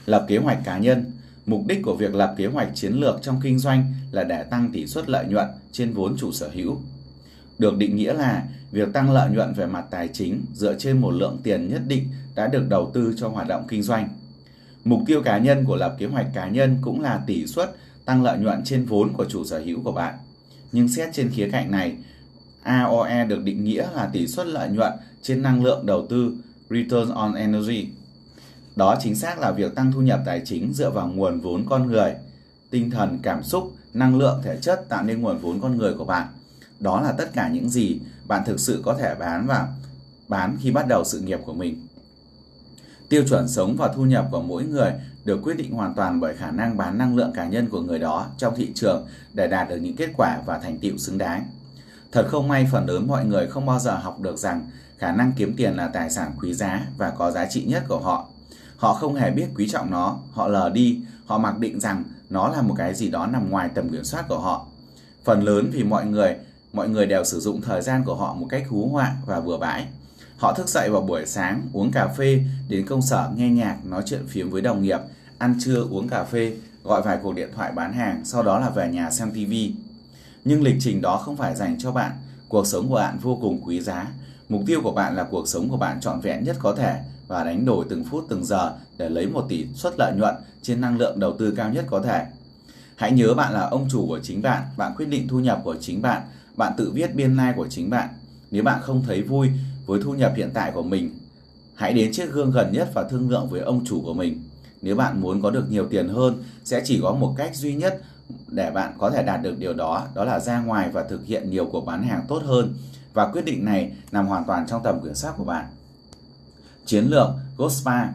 Lập 0.06 0.25
kế 0.29 0.38
hoạch 0.38 0.59
cá 0.65 0.79
nhân 0.79 1.05
Mục 1.47 1.62
đích 1.67 1.82
của 1.82 1.97
việc 1.97 2.15
lập 2.15 2.35
kế 2.37 2.47
hoạch 2.47 2.69
chiến 2.75 2.93
lược 2.93 3.23
trong 3.23 3.41
kinh 3.43 3.59
doanh 3.59 3.93
là 4.11 4.25
để 4.25 4.43
tăng 4.43 4.70
tỷ 4.73 4.87
suất 4.87 5.09
lợi 5.09 5.25
nhuận 5.29 5.49
trên 5.73 5.93
vốn 5.93 6.17
chủ 6.19 6.32
sở 6.32 6.50
hữu. 6.55 6.81
Được 7.59 7.77
định 7.77 7.97
nghĩa 7.97 8.12
là 8.12 8.43
việc 8.75 8.93
tăng 8.93 9.12
lợi 9.12 9.31
nhuận 9.31 9.53
về 9.53 9.67
mặt 9.67 9.85
tài 9.91 10.09
chính 10.09 10.44
dựa 10.55 10.75
trên 10.79 11.00
một 11.00 11.11
lượng 11.11 11.38
tiền 11.43 11.69
nhất 11.69 11.82
định 11.87 12.09
đã 12.35 12.47
được 12.47 12.69
đầu 12.69 12.91
tư 12.94 13.15
cho 13.17 13.29
hoạt 13.29 13.49
động 13.49 13.65
kinh 13.69 13.82
doanh. 13.82 14.09
Mục 14.85 15.00
tiêu 15.06 15.23
cá 15.23 15.38
nhân 15.38 15.65
của 15.65 15.76
lập 15.76 15.97
kế 15.99 16.06
hoạch 16.06 16.26
cá 16.35 16.49
nhân 16.49 16.79
cũng 16.81 17.00
là 17.00 17.23
tỷ 17.26 17.47
suất 17.47 17.76
tăng 18.05 18.23
lợi 18.23 18.38
nhuận 18.38 18.65
trên 18.65 18.85
vốn 18.85 19.12
của 19.12 19.25
chủ 19.25 19.44
sở 19.44 19.59
hữu 19.59 19.82
của 19.82 19.93
bạn. 19.93 20.15
Nhưng 20.73 20.88
xét 20.88 21.09
trên 21.12 21.31
khía 21.31 21.49
cạnh 21.53 21.71
này, 21.71 21.97
AOE 22.62 23.25
được 23.25 23.43
định 23.44 23.65
nghĩa 23.65 23.87
là 23.94 24.11
tỷ 24.12 24.26
suất 24.26 24.47
lợi 24.47 24.69
nhuận 24.69 24.93
trên 25.23 25.43
năng 25.43 25.65
lượng 25.65 25.87
đầu 25.87 26.06
tư 26.06 26.37
Return 26.70 27.11
on 27.11 27.35
Energy. 27.35 27.88
Đó 28.77 28.97
chính 29.00 29.15
xác 29.15 29.38
là 29.38 29.50
việc 29.50 29.75
tăng 29.75 29.93
thu 29.93 30.00
nhập 30.00 30.20
tài 30.27 30.43
chính 30.44 30.73
dựa 30.73 30.91
vào 30.91 31.09
nguồn 31.09 31.41
vốn 31.41 31.65
con 31.69 31.87
người, 31.87 32.15
tinh 32.70 32.91
thần, 32.91 33.19
cảm 33.23 33.43
xúc, 33.43 33.73
năng 33.94 34.19
lượng, 34.19 34.41
thể 34.44 34.59
chất 34.61 34.88
tạo 34.88 35.03
nên 35.03 35.20
nguồn 35.20 35.38
vốn 35.38 35.61
con 35.61 35.77
người 35.77 35.94
của 35.94 36.05
bạn. 36.05 36.27
Đó 36.81 37.00
là 37.00 37.12
tất 37.12 37.32
cả 37.32 37.49
những 37.49 37.71
gì 37.71 38.00
bạn 38.26 38.43
thực 38.47 38.61
sự 38.61 38.82
có 38.85 38.94
thể 38.94 39.15
bán 39.15 39.47
và 39.47 39.69
bán 40.29 40.56
khi 40.61 40.71
bắt 40.71 40.88
đầu 40.88 41.05
sự 41.05 41.21
nghiệp 41.21 41.41
của 41.44 41.55
mình. 41.55 41.87
Tiêu 43.09 43.25
chuẩn 43.29 43.49
sống 43.49 43.76
và 43.76 43.88
thu 43.94 44.05
nhập 44.05 44.29
của 44.31 44.43
mỗi 44.43 44.65
người 44.65 44.93
được 45.25 45.41
quyết 45.43 45.56
định 45.56 45.73
hoàn 45.73 45.94
toàn 45.94 46.21
bởi 46.21 46.37
khả 46.37 46.50
năng 46.50 46.76
bán 46.76 46.99
năng 46.99 47.17
lượng 47.17 47.32
cá 47.35 47.47
nhân 47.47 47.69
của 47.69 47.81
người 47.81 47.99
đó 47.99 48.26
trong 48.38 48.55
thị 48.56 48.73
trường 48.75 49.06
để 49.32 49.47
đạt 49.47 49.69
được 49.69 49.76
những 49.76 49.97
kết 49.97 50.11
quả 50.17 50.38
và 50.47 50.59
thành 50.59 50.79
tựu 50.79 50.97
xứng 50.97 51.19
đáng. 51.19 51.47
Thật 52.12 52.26
không 52.29 52.49
may 52.49 52.69
phần 52.73 52.87
lớn 52.87 53.06
mọi 53.06 53.25
người 53.25 53.47
không 53.47 53.67
bao 53.67 53.79
giờ 53.79 53.97
học 53.97 54.20
được 54.20 54.38
rằng 54.38 54.67
khả 54.99 55.12
năng 55.12 55.32
kiếm 55.37 55.55
tiền 55.56 55.77
là 55.77 55.88
tài 55.88 56.11
sản 56.11 56.32
quý 56.41 56.55
giá 56.55 56.87
và 56.99 57.11
có 57.11 57.31
giá 57.31 57.47
trị 57.47 57.65
nhất 57.65 57.85
của 57.88 57.99
họ. 57.99 58.29
Họ 58.77 58.94
không 58.94 59.15
hề 59.15 59.31
biết 59.31 59.47
quý 59.56 59.69
trọng 59.69 59.91
nó, 59.91 60.19
họ 60.32 60.49
lờ 60.49 60.70
đi, 60.70 61.00
họ 61.27 61.38
mặc 61.38 61.59
định 61.59 61.81
rằng 61.81 62.05
nó 62.31 62.49
là 62.49 62.62
một 62.62 62.75
cái 62.79 62.94
gì 62.94 63.09
đó 63.09 63.27
nằm 63.27 63.50
ngoài 63.50 63.69
tầm 63.75 63.88
kiểm 63.88 64.05
soát 64.05 64.29
của 64.29 64.38
họ. 64.38 64.67
Phần 65.25 65.43
lớn 65.44 65.70
vì 65.73 65.85
mọi 65.85 66.06
người, 66.06 66.37
mọi 66.75 66.88
người 66.88 67.06
đều 67.06 67.25
sử 67.25 67.41
dụng 67.41 67.61
thời 67.61 67.82
gian 67.82 68.05
của 68.05 68.15
họ 68.15 68.35
một 68.35 68.47
cách 68.50 68.65
hú 68.69 68.88
họa 68.88 69.17
và 69.26 69.41
bừa 69.41 69.56
bãi. 69.56 69.87
Họ 70.37 70.53
thức 70.53 70.69
dậy 70.69 70.91
vào 70.91 71.00
buổi 71.00 71.26
sáng, 71.26 71.62
uống 71.73 71.91
cà 71.91 72.09
phê, 72.09 72.41
đến 72.69 72.87
công 72.87 73.03
sở 73.03 73.31
nghe 73.37 73.49
nhạc, 73.49 73.76
nói 73.85 74.03
chuyện 74.06 74.26
phiếm 74.29 74.50
với 74.50 74.62
đồng 74.62 74.82
nghiệp, 74.82 74.99
ăn 75.38 75.55
trưa 75.61 75.87
uống 75.91 76.09
cà 76.09 76.25
phê, 76.25 76.56
gọi 76.85 77.03
vài 77.03 77.19
cuộc 77.23 77.35
điện 77.35 77.49
thoại 77.55 77.73
bán 77.73 77.93
hàng, 77.93 78.21
sau 78.25 78.43
đó 78.43 78.59
là 78.59 78.71
về 78.71 78.88
nhà 78.88 79.11
xem 79.11 79.31
TV. 79.31 79.53
Nhưng 80.44 80.62
lịch 80.62 80.76
trình 80.81 81.00
đó 81.00 81.17
không 81.17 81.37
phải 81.37 81.55
dành 81.55 81.79
cho 81.79 81.93
bạn. 81.93 82.12
Cuộc 82.49 82.67
sống 82.67 82.88
của 82.88 82.94
bạn 82.94 83.19
vô 83.19 83.38
cùng 83.43 83.61
quý 83.65 83.81
giá. 83.81 84.06
Mục 84.49 84.62
tiêu 84.67 84.81
của 84.82 84.93
bạn 84.93 85.17
là 85.17 85.25
cuộc 85.25 85.49
sống 85.49 85.69
của 85.69 85.77
bạn 85.77 86.00
trọn 86.00 86.20
vẹn 86.20 86.44
nhất 86.44 86.56
có 86.61 86.75
thể 86.75 87.00
và 87.29 87.44
đánh 87.44 87.65
đổi 87.65 87.87
từng 87.88 88.05
phút 88.05 88.27
từng 88.29 88.44
giờ 88.44 88.73
để 88.99 89.09
lấy 89.09 89.27
một 89.27 89.47
tỷ 89.49 89.67
suất 89.75 89.94
lợi 89.99 90.12
nhuận 90.17 90.35
trên 90.62 90.81
năng 90.81 90.99
lượng 90.99 91.20
đầu 91.20 91.37
tư 91.38 91.55
cao 91.56 91.70
nhất 91.70 91.85
có 91.88 92.00
thể. 92.00 92.27
Hãy 92.97 93.12
nhớ 93.12 93.35
bạn 93.35 93.53
là 93.53 93.61
ông 93.61 93.88
chủ 93.91 94.06
của 94.06 94.19
chính 94.23 94.43
bạn, 94.43 94.62
bạn 94.77 94.93
quyết 94.97 95.06
định 95.06 95.29
thu 95.29 95.41
nhập 95.41 95.61
của 95.65 95.77
chính 95.81 96.03
bạn, 96.03 96.23
bạn 96.56 96.73
tự 96.77 96.91
viết 96.91 97.15
biên 97.15 97.37
lai 97.37 97.47
like 97.47 97.56
của 97.56 97.69
chính 97.69 97.91
bạn. 97.91 98.09
Nếu 98.51 98.62
bạn 98.62 98.81
không 98.83 99.03
thấy 99.06 99.23
vui 99.23 99.51
với 99.87 100.01
thu 100.03 100.12
nhập 100.12 100.33
hiện 100.37 100.51
tại 100.55 100.71
của 100.75 100.83
mình, 100.83 101.11
hãy 101.75 101.93
đến 101.93 102.12
chiếc 102.12 102.33
gương 102.33 102.51
gần 102.51 102.73
nhất 102.73 102.91
và 102.95 103.09
thương 103.09 103.31
lượng 103.31 103.49
với 103.51 103.61
ông 103.61 103.85
chủ 103.85 104.03
của 104.05 104.15
mình. 104.15 104.43
Nếu 104.83 104.97
bạn 104.97 105.21
muốn 105.21 105.43
có 105.43 105.51
được 105.51 105.71
nhiều 105.71 105.87
tiền 105.91 106.09
hơn, 106.09 106.45
sẽ 106.65 106.83
chỉ 106.85 107.01
có 107.03 107.12
một 107.12 107.35
cách 107.37 107.56
duy 107.56 107.75
nhất 107.75 108.03
để 108.49 108.71
bạn 108.71 108.95
có 108.99 109.11
thể 109.11 109.23
đạt 109.23 109.43
được 109.43 109.59
điều 109.59 109.75
đó, 109.75 110.06
đó 110.15 110.25
là 110.25 110.41
ra 110.41 110.61
ngoài 110.61 110.89
và 110.93 111.05
thực 111.05 111.27
hiện 111.27 111.51
nhiều 111.51 111.69
cuộc 111.73 111.87
bán 111.87 112.03
hàng 112.03 112.25
tốt 112.29 112.43
hơn. 112.45 112.75
Và 113.12 113.27
quyết 113.27 113.45
định 113.45 113.65
này 113.65 113.93
nằm 114.12 114.27
hoàn 114.27 114.45
toàn 114.45 114.67
trong 114.67 114.83
tầm 114.83 115.01
kiểm 115.05 115.15
soát 115.15 115.35
của 115.37 115.45
bạn. 115.45 115.67
Chiến 116.87 117.05
lược 117.05 117.29
GoSpa 117.56 118.09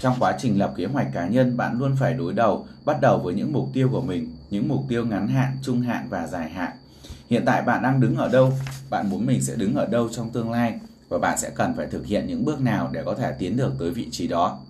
Trong 0.00 0.16
quá 0.18 0.36
trình 0.38 0.58
lập 0.58 0.74
kế 0.76 0.84
hoạch 0.84 1.06
cá 1.12 1.28
nhân, 1.28 1.56
bạn 1.56 1.78
luôn 1.78 1.96
phải 2.00 2.14
đối 2.14 2.32
đầu, 2.32 2.66
bắt 2.84 3.00
đầu 3.00 3.18
với 3.18 3.34
những 3.34 3.52
mục 3.52 3.68
tiêu 3.72 3.88
của 3.92 4.00
mình, 4.00 4.36
những 4.50 4.68
mục 4.68 4.84
tiêu 4.88 5.06
ngắn 5.06 5.28
hạn, 5.28 5.58
trung 5.62 5.80
hạn 5.80 6.06
và 6.10 6.26
dài 6.26 6.50
hạn. 6.50 6.72
Hiện 7.32 7.44
tại 7.44 7.62
bạn 7.62 7.82
đang 7.82 8.00
đứng 8.00 8.16
ở 8.16 8.28
đâu? 8.28 8.52
Bạn 8.90 9.10
muốn 9.10 9.26
mình 9.26 9.42
sẽ 9.42 9.56
đứng 9.56 9.74
ở 9.74 9.86
đâu 9.86 10.08
trong 10.08 10.30
tương 10.30 10.50
lai? 10.50 10.74
Và 11.08 11.18
bạn 11.18 11.38
sẽ 11.38 11.50
cần 11.54 11.74
phải 11.76 11.86
thực 11.86 12.06
hiện 12.06 12.26
những 12.26 12.44
bước 12.44 12.60
nào 12.60 12.90
để 12.92 13.02
có 13.04 13.14
thể 13.14 13.32
tiến 13.38 13.56
được 13.56 13.72
tới 13.78 13.90
vị 13.90 14.08
trí 14.10 14.28
đó? 14.28 14.60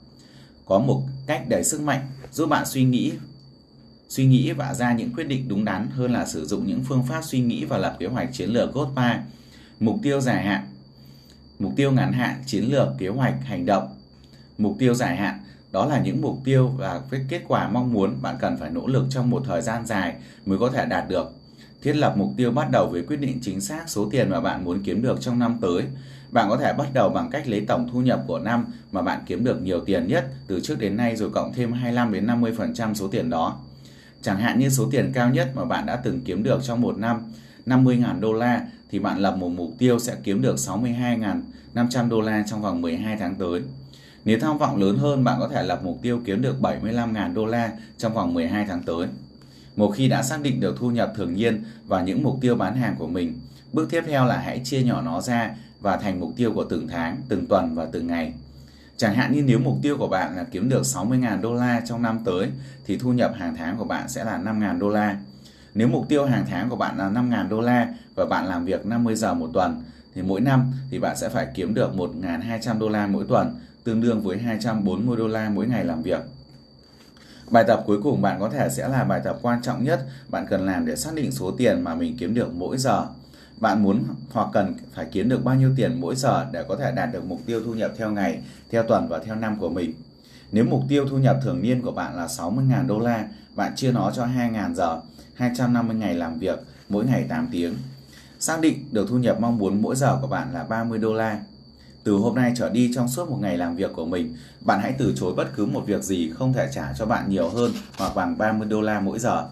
Có 0.67 0.79
một 0.79 1.03
cách 1.27 1.49
đầy 1.49 1.65
sức 1.65 1.81
mạnh 1.81 2.01
giúp 2.33 2.47
bạn 2.47 2.67
suy 2.67 2.85
nghĩ 2.85 3.13
suy 4.09 4.27
nghĩ 4.27 4.53
và 4.53 4.75
ra 4.75 4.93
những 4.93 5.15
quyết 5.15 5.25
định 5.25 5.49
đúng 5.49 5.65
đắn 5.65 5.89
hơn 5.91 6.13
là 6.13 6.27
sử 6.27 6.47
dụng 6.47 6.67
những 6.67 6.85
phương 6.85 7.03
pháp 7.09 7.23
suy 7.25 7.41
nghĩ 7.41 7.65
và 7.65 7.79
lập 7.79 7.97
kế 7.99 8.07
hoạch 8.07 8.29
chiến 8.33 8.51
lược 8.51 8.75
GOTPA. 8.75 9.23
Mục 9.81 9.97
tiêu 10.03 10.21
dài 10.21 10.45
hạn 10.45 10.67
Mục 11.59 11.73
tiêu 11.77 11.93
ngắn 11.93 12.13
hạn, 12.13 12.43
chiến 12.47 12.65
lược, 12.65 12.89
kế 12.99 13.09
hoạch, 13.09 13.35
hành 13.45 13.67
động. 13.67 13.89
Mục 14.59 14.77
tiêu 14.79 14.95
dài 14.95 15.17
hạn, 15.17 15.39
đó 15.73 15.87
là 15.87 16.01
những 16.01 16.21
mục 16.21 16.39
tiêu 16.45 16.69
và 16.69 17.01
cái 17.11 17.21
kết 17.29 17.43
quả 17.49 17.69
mong 17.69 17.93
muốn 17.93 18.23
bạn 18.23 18.37
cần 18.41 18.57
phải 18.57 18.71
nỗ 18.71 18.87
lực 18.87 19.07
trong 19.11 19.31
một 19.31 19.43
thời 19.47 19.63
gian 19.63 19.87
dài 19.87 20.15
mới 20.47 20.59
có 20.59 20.71
thể 20.71 20.87
đạt 20.87 21.09
được. 21.09 21.42
Thiết 21.83 21.93
lập 21.93 22.15
mục 22.17 22.31
tiêu 22.37 22.51
bắt 22.51 22.69
đầu 22.73 22.89
với 22.93 23.03
quyết 23.03 23.21
định 23.21 23.39
chính 23.43 23.61
xác 23.61 23.85
số 23.89 24.09
tiền 24.11 24.31
mà 24.31 24.41
bạn 24.41 24.65
muốn 24.65 24.83
kiếm 24.83 25.03
được 25.03 25.21
trong 25.21 25.39
năm 25.39 25.59
tới. 25.61 25.83
Bạn 26.31 26.49
có 26.51 26.57
thể 26.57 26.73
bắt 26.73 26.89
đầu 26.93 27.09
bằng 27.09 27.31
cách 27.31 27.49
lấy 27.49 27.61
tổng 27.61 27.89
thu 27.93 28.01
nhập 28.01 28.25
của 28.27 28.39
năm 28.39 28.67
mà 28.93 29.03
bạn 29.03 29.21
kiếm 29.27 29.45
được 29.45 29.63
nhiều 29.63 29.81
tiền 29.81 30.09
nhất 30.09 30.27
từ 30.47 30.61
trước 30.61 30.79
đến 30.79 30.97
nay 30.97 31.17
rồi 31.17 31.31
cộng 31.31 31.53
thêm 31.53 31.73
25 31.73 32.13
đến 32.13 32.27
50% 32.27 32.95
số 32.95 33.09
tiền 33.09 33.31
đó. 33.31 33.59
Chẳng 34.23 34.41
hạn 34.41 34.59
như 34.59 34.69
số 34.69 34.89
tiền 34.91 35.11
cao 35.15 35.31
nhất 35.31 35.51
mà 35.55 35.65
bạn 35.65 35.87
đã 35.87 35.97
từng 35.97 36.21
kiếm 36.25 36.43
được 36.43 36.61
trong 36.63 36.81
một 36.81 36.99
năm 36.99 37.23
50.000 37.67 38.21
đô 38.21 38.33
la 38.33 38.67
thì 38.91 38.99
bạn 38.99 39.19
lập 39.19 39.37
một 39.37 39.49
mục 39.49 39.75
tiêu 39.79 39.99
sẽ 39.99 40.17
kiếm 40.23 40.43
được 40.43 40.57
62.500 40.57 42.09
đô 42.09 42.21
la 42.21 42.45
trong 42.47 42.63
vòng 42.63 42.83
12 42.83 43.17
tháng 43.17 43.35
tới. 43.35 43.63
Nếu 44.25 44.39
tham 44.39 44.59
vọng 44.59 44.77
lớn 44.77 44.99
hơn, 44.99 45.25
bạn 45.25 45.37
có 45.41 45.49
thể 45.49 45.63
lập 45.63 45.81
mục 45.85 45.99
tiêu 46.03 46.21
kiếm 46.25 46.43
được 46.43 46.57
75.000 46.61 47.35
đô 47.35 47.47
la 47.47 47.73
trong 47.99 48.15
vòng 48.15 48.35
12 48.35 48.67
tháng 48.69 48.83
tới. 48.83 49.07
Một 49.77 49.91
khi 49.91 50.09
đã 50.09 50.23
xác 50.23 50.43
định 50.43 50.61
được 50.61 50.77
thu 50.79 50.91
nhập 50.91 51.13
thường 51.17 51.35
niên 51.35 51.65
và 51.87 52.03
những 52.03 52.23
mục 52.23 52.39
tiêu 52.41 52.57
bán 52.57 52.77
hàng 52.77 52.95
của 52.99 53.07
mình, 53.07 53.41
bước 53.73 53.91
tiếp 53.91 54.05
theo 54.07 54.27
là 54.27 54.39
hãy 54.39 54.61
chia 54.65 54.83
nhỏ 54.83 55.03
nó 55.03 55.21
ra 55.21 55.51
và 55.81 55.97
thành 55.97 56.21
mục 56.21 56.33
tiêu 56.37 56.53
của 56.55 56.65
từng 56.65 56.89
tháng, 56.89 57.17
từng 57.29 57.47
tuần 57.47 57.75
và 57.75 57.87
từng 57.93 58.07
ngày. 58.07 58.33
Chẳng 58.97 59.15
hạn 59.15 59.33
như 59.33 59.43
nếu 59.43 59.59
mục 59.59 59.79
tiêu 59.83 59.97
của 59.99 60.09
bạn 60.09 60.37
là 60.37 60.45
kiếm 60.45 60.69
được 60.69 60.83
60.000 60.83 61.41
đô 61.41 61.55
la 61.55 61.81
trong 61.81 62.03
năm 62.03 62.19
tới 62.25 62.51
thì 62.87 62.99
thu 62.99 63.13
nhập 63.13 63.33
hàng 63.37 63.57
tháng 63.57 63.77
của 63.77 63.85
bạn 63.85 64.09
sẽ 64.09 64.25
là 64.25 64.39
5.000 64.39 64.79
đô 64.79 64.89
la. 64.89 65.17
Nếu 65.75 65.89
mục 65.89 66.09
tiêu 66.09 66.27
hàng 66.27 66.45
tháng 66.51 66.69
của 66.69 66.77
bạn 66.77 66.99
là 66.99 67.11
5.000 67.11 67.49
đô 67.49 67.61
la 67.61 67.89
và 68.15 68.27
bạn 68.27 68.47
làm 68.47 68.65
việc 68.65 68.87
50 68.87 69.15
giờ 69.15 69.35
một 69.35 69.51
tuần 69.53 69.83
thì 70.15 70.23
mỗi 70.23 70.41
năm 70.41 70.73
thì 70.91 70.99
bạn 70.99 71.17
sẽ 71.17 71.29
phải 71.29 71.47
kiếm 71.55 71.75
được 71.75 71.93
1.200 71.97 72.79
đô 72.79 72.89
la 72.89 73.07
mỗi 73.07 73.25
tuần, 73.29 73.57
tương 73.85 74.01
đương 74.01 74.23
với 74.23 74.39
240 74.39 75.17
đô 75.17 75.29
la 75.29 75.51
mỗi 75.51 75.67
ngày 75.67 75.85
làm 75.85 76.03
việc. 76.03 76.21
Bài 77.51 77.65
tập 77.67 77.83
cuối 77.87 78.03
cùng 78.03 78.23
bạn 78.23 78.41
có 78.41 78.49
thể 78.49 78.69
sẽ 78.69 78.89
là 78.89 79.05
bài 79.05 79.21
tập 79.25 79.39
quan 79.43 79.63
trọng 79.63 79.85
nhất 79.85 80.07
bạn 80.29 80.47
cần 80.51 80.67
làm 80.67 80.87
để 80.87 80.97
xác 80.97 81.15
định 81.15 81.33
số 81.33 81.51
tiền 81.51 81.85
mà 81.85 81.95
mình 81.95 82.17
kiếm 82.19 82.35
được 82.35 82.55
mỗi 82.55 82.79
giờ. 82.79 83.07
Bạn 83.57 83.83
muốn 83.83 84.05
hoặc 84.31 84.49
cần 84.53 84.75
phải 84.95 85.07
kiếm 85.13 85.29
được 85.29 85.45
bao 85.45 85.55
nhiêu 85.55 85.73
tiền 85.77 86.01
mỗi 86.01 86.17
giờ 86.17 86.47
để 86.53 86.65
có 86.69 86.77
thể 86.77 86.93
đạt 86.93 87.13
được 87.13 87.25
mục 87.25 87.41
tiêu 87.47 87.63
thu 87.65 87.75
nhập 87.75 87.93
theo 87.97 88.11
ngày, 88.11 88.43
theo 88.71 88.83
tuần 88.83 89.09
và 89.09 89.19
theo 89.19 89.35
năm 89.35 89.59
của 89.59 89.69
mình. 89.69 89.95
Nếu 90.53 90.65
mục 90.65 90.83
tiêu 90.89 91.07
thu 91.11 91.19
nhập 91.19 91.39
thường 91.43 91.63
niên 91.63 91.83
của 91.83 91.93
bạn 91.93 92.17
là 92.17 92.27
60.000 92.27 92.87
đô 92.87 92.99
la, 92.99 93.29
bạn 93.55 93.73
chia 93.77 93.93
nó 93.93 94.11
cho 94.15 94.27
2.000 94.27 94.75
giờ, 94.75 95.01
250 95.35 95.97
ngày 95.97 96.15
làm 96.15 96.39
việc, 96.39 96.59
mỗi 96.89 97.05
ngày 97.05 97.25
8 97.29 97.49
tiếng. 97.53 97.75
Xác 98.39 98.61
định 98.61 98.89
được 98.93 99.07
thu 99.09 99.19
nhập 99.19 99.41
mong 99.41 99.59
muốn 99.59 99.83
mỗi 99.83 99.97
giờ 99.97 100.19
của 100.21 100.27
bạn 100.27 100.49
là 100.53 100.65
30 100.65 100.99
đô 100.99 101.13
la. 101.13 101.41
Từ 102.05 102.13
hôm 102.13 102.35
nay 102.35 102.53
trở 102.57 102.71
đi 102.71 102.91
trong 102.95 103.09
suốt 103.09 103.31
một 103.31 103.39
ngày 103.41 103.59
làm 103.59 103.77
việc 103.77 103.91
của 103.95 104.07
mình, 104.07 104.37
bạn 104.61 104.81
hãy 104.81 104.95
từ 104.99 105.15
chối 105.17 105.35
bất 105.35 105.49
cứ 105.57 105.67
một 105.67 105.83
việc 105.87 106.03
gì 106.03 106.31
không 106.31 106.53
thể 106.53 106.69
trả 106.73 106.93
cho 106.99 107.07
bạn 107.07 107.31
nhiều 107.31 107.49
hơn 107.49 107.73
hoặc 107.99 108.13
bằng 108.15 108.39
30 108.39 108.69
đô 108.69 108.81
la 108.81 109.01
mỗi 109.01 109.19
giờ. 109.19 109.49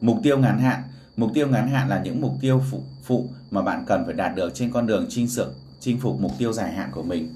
Mục 0.00 0.18
tiêu 0.22 0.38
ngắn 0.38 0.58
hạn 0.58 0.82
Mục 1.16 1.30
tiêu 1.34 1.48
ngắn 1.48 1.68
hạn 1.68 1.88
là 1.88 2.02
những 2.02 2.20
mục 2.20 2.34
tiêu 2.40 2.62
phụ, 2.70 2.82
phụ 3.04 3.28
mà 3.50 3.62
bạn 3.62 3.84
cần 3.86 4.04
phải 4.04 4.14
đạt 4.14 4.34
được 4.36 4.54
trên 4.54 4.70
con 4.72 4.86
đường 4.86 5.06
chinh 5.08 5.28
sự, 5.28 5.52
chinh 5.80 6.00
phục 6.00 6.20
mục 6.20 6.32
tiêu 6.38 6.52
dài 6.52 6.72
hạn 6.72 6.90
của 6.92 7.02
mình. 7.02 7.34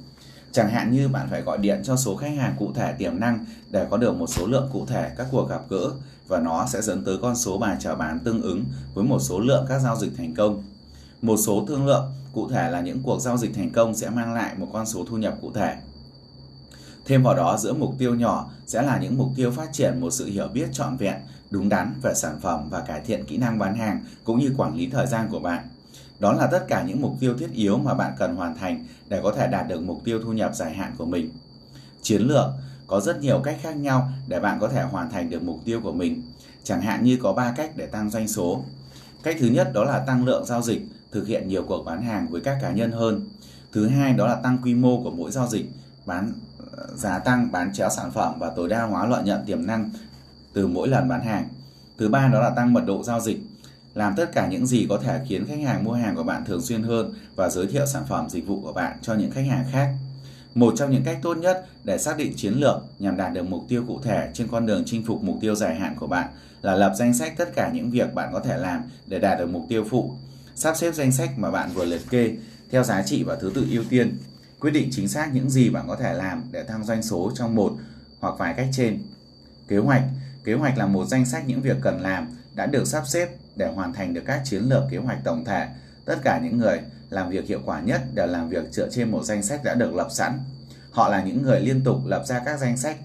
Chẳng 0.52 0.70
hạn 0.70 0.92
như 0.92 1.08
bạn 1.08 1.28
phải 1.30 1.42
gọi 1.42 1.58
điện 1.58 1.80
cho 1.84 1.96
số 1.96 2.16
khách 2.16 2.36
hàng 2.38 2.54
cụ 2.58 2.72
thể 2.74 2.92
tiềm 2.92 3.20
năng 3.20 3.44
để 3.70 3.86
có 3.90 3.96
được 3.96 4.16
một 4.16 4.26
số 4.26 4.46
lượng 4.46 4.68
cụ 4.72 4.86
thể 4.86 5.10
các 5.16 5.26
cuộc 5.30 5.48
gặp 5.48 5.60
gỡ 5.68 5.90
và 6.28 6.40
nó 6.40 6.66
sẽ 6.66 6.82
dẫn 6.82 7.04
tới 7.04 7.18
con 7.22 7.36
số 7.36 7.58
bài 7.58 7.76
chào 7.80 7.96
bán 7.96 8.18
tương 8.18 8.42
ứng 8.42 8.64
với 8.94 9.04
một 9.04 9.18
số 9.18 9.40
lượng 9.40 9.66
các 9.68 9.78
giao 9.78 9.96
dịch 9.96 10.12
thành 10.16 10.34
công. 10.34 10.62
Một 11.22 11.36
số 11.36 11.64
thương 11.68 11.86
lượng 11.86 12.12
cụ 12.32 12.48
thể 12.48 12.70
là 12.70 12.80
những 12.80 13.02
cuộc 13.02 13.20
giao 13.20 13.36
dịch 13.36 13.54
thành 13.54 13.70
công 13.70 13.94
sẽ 13.94 14.10
mang 14.10 14.34
lại 14.34 14.54
một 14.58 14.68
con 14.72 14.86
số 14.86 15.04
thu 15.08 15.16
nhập 15.16 15.34
cụ 15.40 15.52
thể. 15.54 15.76
Thêm 17.04 17.22
vào 17.22 17.34
đó 17.34 17.56
giữa 17.58 17.72
mục 17.72 17.94
tiêu 17.98 18.14
nhỏ 18.14 18.50
sẽ 18.66 18.82
là 18.82 18.98
những 18.98 19.18
mục 19.18 19.28
tiêu 19.36 19.50
phát 19.50 19.72
triển 19.72 20.00
một 20.00 20.10
sự 20.10 20.26
hiểu 20.26 20.48
biết 20.48 20.68
trọn 20.72 20.96
vẹn, 20.96 21.16
đúng 21.50 21.68
đắn 21.68 21.94
về 22.02 22.14
sản 22.14 22.40
phẩm 22.40 22.68
và 22.70 22.80
cải 22.80 23.00
thiện 23.00 23.24
kỹ 23.24 23.36
năng 23.36 23.58
bán 23.58 23.76
hàng 23.76 24.04
cũng 24.24 24.38
như 24.38 24.54
quản 24.56 24.76
lý 24.76 24.88
thời 24.90 25.06
gian 25.06 25.28
của 25.30 25.38
bạn. 25.38 25.68
Đó 26.18 26.32
là 26.32 26.46
tất 26.46 26.64
cả 26.68 26.82
những 26.82 27.02
mục 27.02 27.16
tiêu 27.20 27.34
thiết 27.38 27.52
yếu 27.52 27.78
mà 27.78 27.94
bạn 27.94 28.12
cần 28.18 28.36
hoàn 28.36 28.56
thành 28.56 28.86
để 29.08 29.20
có 29.22 29.32
thể 29.32 29.46
đạt 29.46 29.68
được 29.68 29.82
mục 29.82 30.00
tiêu 30.04 30.20
thu 30.24 30.32
nhập 30.32 30.54
dài 30.54 30.74
hạn 30.74 30.94
của 30.98 31.06
mình. 31.06 31.30
Chiến 32.02 32.22
lược 32.22 32.46
có 32.86 33.00
rất 33.00 33.20
nhiều 33.20 33.40
cách 33.44 33.58
khác 33.62 33.76
nhau 33.76 34.08
để 34.28 34.40
bạn 34.40 34.58
có 34.60 34.68
thể 34.68 34.82
hoàn 34.82 35.10
thành 35.10 35.30
được 35.30 35.42
mục 35.42 35.60
tiêu 35.64 35.80
của 35.80 35.92
mình. 35.92 36.22
Chẳng 36.64 36.82
hạn 36.82 37.04
như 37.04 37.18
có 37.22 37.32
3 37.32 37.52
cách 37.56 37.70
để 37.76 37.86
tăng 37.86 38.10
doanh 38.10 38.28
số. 38.28 38.64
Cách 39.22 39.36
thứ 39.40 39.46
nhất 39.46 39.70
đó 39.74 39.84
là 39.84 39.98
tăng 39.98 40.24
lượng 40.24 40.44
giao 40.46 40.62
dịch, 40.62 40.82
thực 41.16 41.26
hiện 41.26 41.48
nhiều 41.48 41.64
cuộc 41.68 41.84
bán 41.84 42.02
hàng 42.02 42.28
với 42.28 42.40
các 42.40 42.58
cá 42.62 42.70
nhân 42.70 42.92
hơn. 42.92 43.28
Thứ 43.72 43.88
hai 43.88 44.12
đó 44.12 44.26
là 44.26 44.34
tăng 44.34 44.58
quy 44.62 44.74
mô 44.74 45.02
của 45.02 45.10
mỗi 45.10 45.30
giao 45.30 45.48
dịch, 45.48 45.66
bán 46.06 46.32
ờ, 46.76 46.86
giá 46.94 47.18
tăng, 47.18 47.52
bán 47.52 47.72
chéo 47.72 47.88
sản 47.90 48.10
phẩm 48.10 48.34
và 48.38 48.50
tối 48.50 48.68
đa 48.68 48.82
hóa 48.82 49.06
lợi 49.06 49.22
nhuận 49.24 49.44
tiềm 49.46 49.66
năng 49.66 49.90
từ 50.52 50.66
mỗi 50.66 50.88
lần 50.88 51.08
bán 51.08 51.22
hàng. 51.22 51.48
Thứ 51.98 52.08
ba 52.08 52.28
đó 52.28 52.40
là 52.40 52.50
tăng 52.50 52.72
mật 52.72 52.84
độ 52.86 53.02
giao 53.02 53.20
dịch, 53.20 53.38
làm 53.94 54.14
tất 54.16 54.32
cả 54.32 54.46
những 54.46 54.66
gì 54.66 54.86
có 54.88 54.98
thể 54.98 55.20
khiến 55.28 55.46
khách 55.46 55.60
hàng 55.64 55.84
mua 55.84 55.92
hàng 55.92 56.16
của 56.16 56.22
bạn 56.22 56.44
thường 56.44 56.62
xuyên 56.62 56.82
hơn 56.82 57.14
và 57.36 57.48
giới 57.48 57.66
thiệu 57.66 57.86
sản 57.86 58.02
phẩm 58.08 58.30
dịch 58.30 58.46
vụ 58.46 58.60
của 58.62 58.72
bạn 58.72 58.98
cho 59.02 59.14
những 59.14 59.30
khách 59.30 59.46
hàng 59.50 59.64
khác. 59.72 59.94
Một 60.54 60.74
trong 60.76 60.90
những 60.90 61.04
cách 61.04 61.18
tốt 61.22 61.36
nhất 61.36 61.66
để 61.84 61.98
xác 61.98 62.16
định 62.18 62.32
chiến 62.36 62.52
lược 62.52 62.76
nhằm 62.98 63.16
đạt 63.16 63.32
được 63.32 63.48
mục 63.48 63.64
tiêu 63.68 63.84
cụ 63.88 64.00
thể 64.02 64.30
trên 64.34 64.48
con 64.48 64.66
đường 64.66 64.82
chinh 64.86 65.04
phục 65.06 65.22
mục 65.22 65.36
tiêu 65.40 65.54
dài 65.54 65.74
hạn 65.74 65.94
của 65.98 66.06
bạn 66.06 66.28
là 66.62 66.74
lập 66.74 66.92
danh 66.96 67.14
sách 67.14 67.32
tất 67.36 67.54
cả 67.54 67.70
những 67.74 67.90
việc 67.90 68.14
bạn 68.14 68.28
có 68.32 68.40
thể 68.40 68.58
làm 68.58 68.82
để 69.06 69.18
đạt 69.18 69.38
được 69.38 69.46
mục 69.46 69.66
tiêu 69.68 69.84
phụ. 69.90 70.14
Sắp 70.56 70.76
xếp 70.76 70.94
danh 70.94 71.12
sách 71.12 71.30
mà 71.38 71.50
bạn 71.50 71.70
vừa 71.74 71.84
liệt 71.84 72.02
kê 72.10 72.36
theo 72.70 72.84
giá 72.84 73.02
trị 73.02 73.22
và 73.22 73.36
thứ 73.40 73.52
tự 73.54 73.66
ưu 73.70 73.84
tiên. 73.90 74.18
Quyết 74.60 74.70
định 74.70 74.88
chính 74.92 75.08
xác 75.08 75.34
những 75.34 75.50
gì 75.50 75.70
bạn 75.70 75.88
có 75.88 75.96
thể 75.96 76.14
làm 76.14 76.44
để 76.50 76.62
tăng 76.62 76.84
doanh 76.84 77.02
số 77.02 77.32
trong 77.34 77.54
một 77.54 77.72
hoặc 78.20 78.34
vài 78.38 78.54
cách 78.56 78.68
trên. 78.72 79.02
Kế 79.68 79.76
hoạch 79.76 80.02
Kế 80.44 80.54
hoạch 80.54 80.78
là 80.78 80.86
một 80.86 81.06
danh 81.08 81.26
sách 81.26 81.44
những 81.46 81.60
việc 81.60 81.76
cần 81.82 82.00
làm 82.00 82.28
đã 82.54 82.66
được 82.66 82.86
sắp 82.86 83.02
xếp 83.06 83.28
để 83.56 83.72
hoàn 83.72 83.92
thành 83.92 84.14
được 84.14 84.22
các 84.26 84.40
chiến 84.44 84.62
lược 84.62 84.82
kế 84.90 84.96
hoạch 84.96 85.18
tổng 85.24 85.44
thể. 85.44 85.68
Tất 86.04 86.16
cả 86.22 86.40
những 86.42 86.58
người 86.58 86.80
làm 87.10 87.30
việc 87.30 87.46
hiệu 87.46 87.60
quả 87.64 87.80
nhất 87.80 88.00
đều 88.14 88.26
làm 88.26 88.48
việc 88.48 88.64
dựa 88.72 88.88
trên 88.90 89.10
một 89.10 89.24
danh 89.24 89.42
sách 89.42 89.64
đã 89.64 89.74
được 89.74 89.94
lập 89.94 90.08
sẵn. 90.10 90.38
Họ 90.90 91.08
là 91.08 91.22
những 91.22 91.42
người 91.42 91.60
liên 91.60 91.84
tục 91.84 91.96
lập 92.06 92.24
ra 92.26 92.42
các 92.44 92.60
danh 92.60 92.76
sách. 92.76 92.96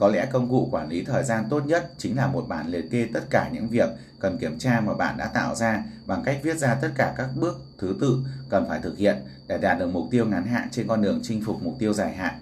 Có 0.00 0.08
lẽ 0.08 0.26
công 0.26 0.48
cụ 0.48 0.68
quản 0.70 0.88
lý 0.88 1.04
thời 1.04 1.24
gian 1.24 1.44
tốt 1.50 1.66
nhất 1.66 1.92
chính 1.98 2.16
là 2.16 2.26
một 2.26 2.48
bản 2.48 2.66
liệt 2.68 2.90
kê 2.90 3.08
tất 3.12 3.20
cả 3.30 3.50
những 3.52 3.68
việc 3.68 3.88
cần 4.18 4.38
kiểm 4.38 4.58
tra 4.58 4.80
mà 4.80 4.94
bạn 4.94 5.16
đã 5.16 5.26
tạo 5.26 5.54
ra 5.54 5.84
bằng 6.06 6.22
cách 6.24 6.40
viết 6.42 6.58
ra 6.58 6.74
tất 6.74 6.90
cả 6.94 7.14
các 7.16 7.28
bước 7.34 7.60
thứ 7.78 7.96
tự 8.00 8.18
cần 8.48 8.64
phải 8.68 8.80
thực 8.82 8.98
hiện 8.98 9.16
để 9.48 9.58
đạt 9.58 9.78
được 9.78 9.86
mục 9.86 10.08
tiêu 10.10 10.26
ngắn 10.26 10.46
hạn 10.46 10.68
trên 10.70 10.88
con 10.88 11.02
đường 11.02 11.20
chinh 11.22 11.44
phục 11.44 11.62
mục 11.62 11.76
tiêu 11.78 11.92
dài 11.92 12.14
hạn. 12.14 12.34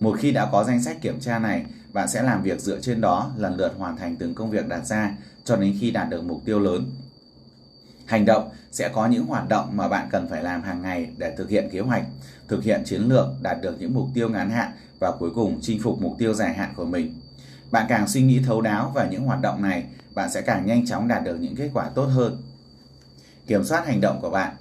Một 0.00 0.16
khi 0.20 0.32
đã 0.32 0.48
có 0.52 0.64
danh 0.64 0.82
sách 0.82 0.96
kiểm 1.00 1.20
tra 1.20 1.38
này, 1.38 1.66
bạn 1.92 2.08
sẽ 2.08 2.22
làm 2.22 2.42
việc 2.42 2.60
dựa 2.60 2.80
trên 2.80 3.00
đó 3.00 3.30
lần 3.36 3.56
lượt 3.56 3.74
hoàn 3.78 3.96
thành 3.96 4.16
từng 4.16 4.34
công 4.34 4.50
việc 4.50 4.68
đặt 4.68 4.86
ra 4.86 5.14
cho 5.44 5.56
đến 5.56 5.76
khi 5.80 5.90
đạt 5.90 6.10
được 6.10 6.24
mục 6.24 6.42
tiêu 6.44 6.60
lớn. 6.60 6.90
Hành 8.06 8.24
động 8.24 8.50
sẽ 8.70 8.88
có 8.88 9.06
những 9.06 9.26
hoạt 9.26 9.48
động 9.48 9.76
mà 9.76 9.88
bạn 9.88 10.08
cần 10.10 10.28
phải 10.28 10.42
làm 10.42 10.62
hàng 10.62 10.82
ngày 10.82 11.10
để 11.16 11.34
thực 11.36 11.50
hiện 11.50 11.68
kế 11.72 11.80
hoạch, 11.80 12.04
thực 12.48 12.64
hiện 12.64 12.82
chiến 12.84 13.02
lược, 13.02 13.26
đạt 13.42 13.56
được 13.62 13.76
những 13.78 13.94
mục 13.94 14.08
tiêu 14.14 14.28
ngắn 14.28 14.50
hạn 14.50 14.70
và 15.00 15.12
cuối 15.18 15.30
cùng 15.34 15.58
chinh 15.62 15.82
phục 15.82 16.02
mục 16.02 16.14
tiêu 16.18 16.34
dài 16.34 16.54
hạn 16.54 16.72
của 16.76 16.84
mình. 16.84 17.20
Bạn 17.70 17.86
càng 17.88 18.08
suy 18.08 18.22
nghĩ 18.22 18.42
thấu 18.46 18.60
đáo 18.60 18.92
về 18.94 19.08
những 19.10 19.24
hoạt 19.24 19.40
động 19.40 19.62
này, 19.62 19.84
bạn 20.14 20.30
sẽ 20.30 20.40
càng 20.40 20.66
nhanh 20.66 20.86
chóng 20.86 21.08
đạt 21.08 21.24
được 21.24 21.36
những 21.40 21.56
kết 21.56 21.70
quả 21.74 21.90
tốt 21.94 22.04
hơn. 22.04 22.42
Kiểm 23.46 23.64
soát 23.64 23.86
hành 23.86 24.00
động 24.00 24.18
của 24.20 24.30
bạn. 24.30 24.56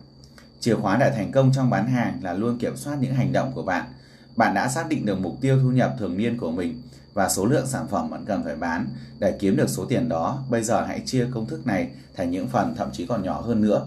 Chìa 0.60 0.75
khóa 0.75 0.98
để 0.98 1.12
thành 1.15 1.31
công 1.31 1.51
trong 1.53 1.69
bán 1.69 1.88
hàng 1.88 2.19
là 2.21 2.33
luôn 2.33 2.57
kiểm 2.57 2.77
soát 2.77 2.98
những 3.00 3.13
hành 3.13 3.33
động 3.33 3.51
của 3.55 3.63
bạn. 3.63 3.86
Bạn 4.35 4.53
đã 4.53 4.67
xác 4.67 4.89
định 4.89 5.05
được 5.05 5.19
mục 5.19 5.38
tiêu 5.41 5.59
thu 5.63 5.71
nhập 5.71 5.95
thường 6.00 6.17
niên 6.17 6.38
của 6.38 6.51
mình 6.51 6.81
và 7.13 7.29
số 7.29 7.45
lượng 7.45 7.67
sản 7.67 7.88
phẩm 7.88 8.09
bạn 8.09 8.25
cần 8.25 8.43
phải 8.43 8.55
bán 8.55 8.88
để 9.19 9.38
kiếm 9.39 9.55
được 9.55 9.69
số 9.69 9.85
tiền 9.85 10.09
đó. 10.09 10.43
Bây 10.50 10.63
giờ 10.63 10.85
hãy 10.85 11.01
chia 11.05 11.27
công 11.33 11.45
thức 11.45 11.67
này 11.67 11.89
thành 12.15 12.31
những 12.31 12.47
phần 12.47 12.75
thậm 12.75 12.89
chí 12.91 13.05
còn 13.05 13.23
nhỏ 13.23 13.41
hơn 13.41 13.61
nữa. 13.61 13.85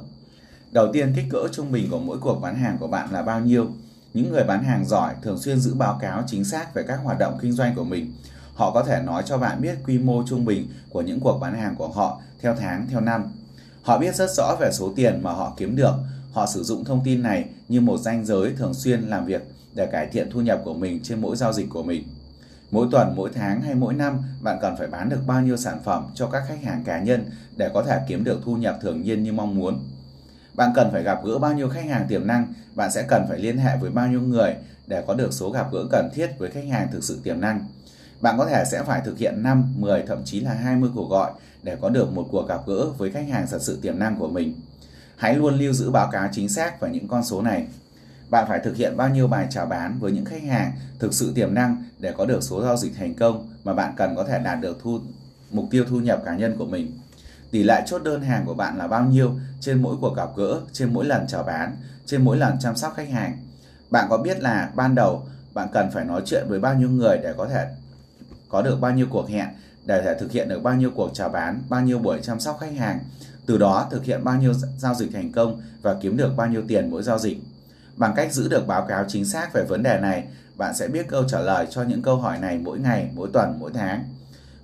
Đầu 0.72 0.92
tiên, 0.92 1.12
kích 1.16 1.24
cỡ 1.30 1.48
trung 1.52 1.72
bình 1.72 1.90
của 1.90 1.98
mỗi 1.98 2.18
cuộc 2.18 2.40
bán 2.40 2.56
hàng 2.56 2.76
của 2.80 2.86
bạn 2.88 3.12
là 3.12 3.22
bao 3.22 3.40
nhiêu? 3.40 3.66
Những 4.14 4.32
người 4.32 4.44
bán 4.44 4.64
hàng 4.64 4.84
giỏi 4.84 5.14
thường 5.22 5.38
xuyên 5.38 5.60
giữ 5.60 5.74
báo 5.74 5.98
cáo 6.00 6.22
chính 6.26 6.44
xác 6.44 6.74
về 6.74 6.84
các 6.88 6.96
hoạt 6.96 7.18
động 7.18 7.38
kinh 7.42 7.52
doanh 7.52 7.74
của 7.74 7.84
mình. 7.84 8.12
Họ 8.54 8.70
có 8.70 8.84
thể 8.84 9.02
nói 9.02 9.22
cho 9.26 9.38
bạn 9.38 9.60
biết 9.60 9.78
quy 9.86 9.98
mô 9.98 10.22
trung 10.26 10.44
bình 10.44 10.68
của 10.90 11.02
những 11.02 11.20
cuộc 11.20 11.38
bán 11.38 11.54
hàng 11.54 11.74
của 11.76 11.88
họ 11.88 12.20
theo 12.40 12.56
tháng, 12.60 12.86
theo 12.90 13.00
năm. 13.00 13.24
Họ 13.82 13.98
biết 13.98 14.14
rất 14.14 14.30
rõ 14.30 14.56
về 14.60 14.70
số 14.72 14.92
tiền 14.96 15.20
mà 15.22 15.32
họ 15.32 15.54
kiếm 15.56 15.76
được. 15.76 15.94
Họ 16.32 16.46
sử 16.46 16.62
dụng 16.62 16.84
thông 16.84 17.00
tin 17.04 17.22
này 17.22 17.44
như 17.68 17.80
một 17.80 17.98
danh 17.98 18.24
giới 18.24 18.52
thường 18.52 18.74
xuyên 18.74 19.00
làm 19.00 19.26
việc 19.26 19.42
để 19.74 19.86
cải 19.86 20.06
thiện 20.06 20.30
thu 20.30 20.40
nhập 20.40 20.60
của 20.64 20.74
mình 20.74 21.00
trên 21.02 21.20
mỗi 21.20 21.36
giao 21.36 21.52
dịch 21.52 21.66
của 21.70 21.82
mình. 21.82 22.04
Mỗi 22.70 22.88
tuần, 22.90 23.12
mỗi 23.16 23.30
tháng 23.34 23.60
hay 23.60 23.74
mỗi 23.74 23.94
năm, 23.94 24.22
bạn 24.42 24.58
cần 24.60 24.76
phải 24.78 24.86
bán 24.86 25.08
được 25.08 25.20
bao 25.26 25.42
nhiêu 25.42 25.56
sản 25.56 25.78
phẩm 25.84 26.06
cho 26.14 26.26
các 26.26 26.42
khách 26.48 26.62
hàng 26.62 26.84
cá 26.84 27.02
nhân 27.02 27.30
để 27.56 27.70
có 27.74 27.82
thể 27.82 28.00
kiếm 28.08 28.24
được 28.24 28.40
thu 28.44 28.56
nhập 28.56 28.78
thường 28.82 29.02
niên 29.02 29.22
như 29.22 29.32
mong 29.32 29.54
muốn. 29.54 29.78
Bạn 30.54 30.72
cần 30.74 30.88
phải 30.92 31.02
gặp 31.02 31.24
gỡ 31.24 31.38
bao 31.38 31.52
nhiêu 31.52 31.68
khách 31.68 31.84
hàng 31.84 32.06
tiềm 32.08 32.26
năng, 32.26 32.46
bạn 32.74 32.90
sẽ 32.90 33.02
cần 33.08 33.26
phải 33.28 33.38
liên 33.38 33.58
hệ 33.58 33.76
với 33.76 33.90
bao 33.90 34.08
nhiêu 34.08 34.20
người 34.20 34.54
để 34.86 35.04
có 35.06 35.14
được 35.14 35.32
số 35.32 35.50
gặp 35.50 35.72
gỡ 35.72 35.84
cần 35.90 36.08
thiết 36.14 36.30
với 36.38 36.50
khách 36.50 36.64
hàng 36.70 36.88
thực 36.92 37.04
sự 37.04 37.20
tiềm 37.24 37.40
năng. 37.40 37.66
Bạn 38.20 38.38
có 38.38 38.46
thể 38.46 38.64
sẽ 38.70 38.82
phải 38.82 39.00
thực 39.04 39.18
hiện 39.18 39.42
5, 39.42 39.74
10, 39.78 40.02
thậm 40.06 40.24
chí 40.24 40.40
là 40.40 40.52
20 40.52 40.90
cuộc 40.94 41.10
gọi 41.10 41.30
để 41.62 41.76
có 41.80 41.88
được 41.88 42.12
một 42.12 42.28
cuộc 42.30 42.48
gặp 42.48 42.60
gỡ 42.66 42.90
với 42.98 43.10
khách 43.10 43.28
hàng 43.28 43.46
thật 43.50 43.62
sự 43.62 43.78
tiềm 43.82 43.98
năng 43.98 44.16
của 44.16 44.28
mình. 44.28 44.54
Hãy 45.16 45.34
luôn 45.34 45.54
lưu 45.54 45.72
giữ 45.72 45.90
báo 45.90 46.08
cáo 46.12 46.28
chính 46.32 46.48
xác 46.48 46.80
về 46.80 46.90
những 46.90 47.08
con 47.08 47.24
số 47.24 47.42
này 47.42 47.66
bạn 48.34 48.48
phải 48.48 48.60
thực 48.60 48.76
hiện 48.76 48.96
bao 48.96 49.08
nhiêu 49.08 49.28
bài 49.28 49.46
chào 49.50 49.66
bán 49.66 49.98
với 49.98 50.12
những 50.12 50.24
khách 50.24 50.42
hàng 50.42 50.72
thực 50.98 51.14
sự 51.14 51.32
tiềm 51.34 51.54
năng 51.54 51.84
để 51.98 52.12
có 52.12 52.26
được 52.26 52.42
số 52.42 52.62
giao 52.62 52.76
dịch 52.76 52.92
thành 52.98 53.14
công 53.14 53.48
mà 53.64 53.74
bạn 53.74 53.92
cần 53.96 54.16
có 54.16 54.24
thể 54.24 54.38
đạt 54.38 54.60
được 54.60 54.78
thu 54.82 55.00
mục 55.50 55.64
tiêu 55.70 55.84
thu 55.88 56.00
nhập 56.00 56.22
cá 56.24 56.36
nhân 56.36 56.56
của 56.58 56.66
mình. 56.66 56.98
Tỷ 57.50 57.62
lệ 57.62 57.82
chốt 57.86 58.02
đơn 58.02 58.22
hàng 58.22 58.46
của 58.46 58.54
bạn 58.54 58.78
là 58.78 58.86
bao 58.86 59.04
nhiêu 59.04 59.32
trên 59.60 59.82
mỗi 59.82 59.96
cuộc 60.00 60.16
gặp 60.16 60.28
gỡ, 60.36 60.60
trên 60.72 60.92
mỗi 60.92 61.04
lần 61.04 61.26
chào 61.26 61.42
bán, 61.42 61.76
trên 62.06 62.24
mỗi 62.24 62.36
lần 62.36 62.58
chăm 62.60 62.76
sóc 62.76 62.92
khách 62.96 63.08
hàng. 63.08 63.38
Bạn 63.90 64.06
có 64.10 64.16
biết 64.16 64.40
là 64.40 64.70
ban 64.74 64.94
đầu 64.94 65.26
bạn 65.54 65.68
cần 65.72 65.90
phải 65.90 66.04
nói 66.04 66.22
chuyện 66.24 66.44
với 66.48 66.60
bao 66.60 66.74
nhiêu 66.74 66.90
người 66.90 67.18
để 67.22 67.34
có 67.36 67.46
thể 67.46 67.66
có 68.48 68.62
được 68.62 68.80
bao 68.80 68.92
nhiêu 68.92 69.06
cuộc 69.10 69.28
hẹn, 69.28 69.48
để 69.84 70.02
thể 70.04 70.16
thực 70.20 70.32
hiện 70.32 70.48
được 70.48 70.62
bao 70.62 70.74
nhiêu 70.74 70.90
cuộc 70.94 71.10
chào 71.14 71.28
bán, 71.28 71.62
bao 71.68 71.80
nhiêu 71.80 71.98
buổi 71.98 72.18
chăm 72.22 72.40
sóc 72.40 72.58
khách 72.60 72.74
hàng, 72.78 72.98
từ 73.46 73.58
đó 73.58 73.88
thực 73.90 74.04
hiện 74.04 74.24
bao 74.24 74.38
nhiêu 74.38 74.52
giao 74.78 74.94
dịch 74.94 75.12
thành 75.12 75.32
công 75.32 75.60
và 75.82 75.96
kiếm 76.00 76.16
được 76.16 76.32
bao 76.36 76.46
nhiêu 76.46 76.62
tiền 76.68 76.90
mỗi 76.90 77.02
giao 77.02 77.18
dịch. 77.18 77.38
Bằng 77.96 78.12
cách 78.16 78.32
giữ 78.32 78.48
được 78.48 78.66
báo 78.66 78.86
cáo 78.88 79.04
chính 79.08 79.24
xác 79.24 79.52
về 79.52 79.64
vấn 79.64 79.82
đề 79.82 80.00
này, 80.00 80.24
bạn 80.56 80.74
sẽ 80.74 80.88
biết 80.88 81.08
câu 81.08 81.24
trả 81.28 81.40
lời 81.40 81.66
cho 81.70 81.82
những 81.82 82.02
câu 82.02 82.16
hỏi 82.16 82.38
này 82.38 82.58
mỗi 82.58 82.78
ngày, 82.78 83.10
mỗi 83.14 83.28
tuần, 83.32 83.56
mỗi 83.58 83.70
tháng. 83.74 84.04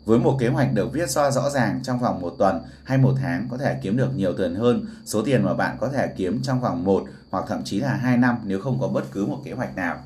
Với 0.04 0.18
một 0.18 0.36
kế 0.40 0.48
hoạch 0.48 0.72
được 0.72 0.92
viết 0.92 1.10
so 1.10 1.30
rõ 1.30 1.50
ràng 1.50 1.80
trong 1.82 1.98
vòng 1.98 2.20
một 2.20 2.34
tuần 2.38 2.62
hay 2.84 2.98
một 2.98 3.14
tháng 3.22 3.48
có 3.50 3.56
thể 3.56 3.78
kiếm 3.82 3.96
được 3.96 4.16
nhiều 4.16 4.32
tiền 4.38 4.54
hơn 4.54 4.86
số 5.04 5.22
tiền 5.22 5.42
mà 5.42 5.54
bạn 5.54 5.76
có 5.80 5.88
thể 5.88 6.06
kiếm 6.16 6.40
trong 6.42 6.60
vòng 6.60 6.84
một 6.84 7.04
hoặc 7.30 7.44
thậm 7.48 7.64
chí 7.64 7.80
là 7.80 7.94
hai 7.94 8.16
năm 8.16 8.38
nếu 8.44 8.60
không 8.60 8.80
có 8.80 8.88
bất 8.88 9.04
cứ 9.12 9.26
một 9.26 9.40
kế 9.44 9.52
hoạch 9.52 9.76
nào. 9.76 9.96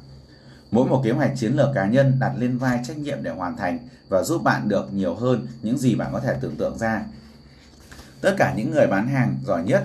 Mỗi 0.70 0.86
một 0.86 1.00
kế 1.04 1.10
hoạch 1.10 1.30
chiến 1.36 1.56
lược 1.56 1.68
cá 1.74 1.86
nhân 1.86 2.16
đặt 2.20 2.32
lên 2.38 2.58
vai 2.58 2.80
trách 2.84 2.98
nhiệm 2.98 3.22
để 3.22 3.30
hoàn 3.30 3.56
thành 3.56 3.78
và 4.08 4.22
giúp 4.22 4.42
bạn 4.42 4.68
được 4.68 4.92
nhiều 4.92 5.14
hơn 5.14 5.46
những 5.62 5.78
gì 5.78 5.94
bạn 5.94 6.08
có 6.12 6.20
thể 6.20 6.36
tưởng 6.40 6.56
tượng 6.56 6.78
ra. 6.78 7.02
Tất 8.20 8.34
cả 8.38 8.54
những 8.56 8.70
người 8.70 8.86
bán 8.86 9.08
hàng 9.08 9.36
giỏi 9.46 9.62
nhất 9.62 9.84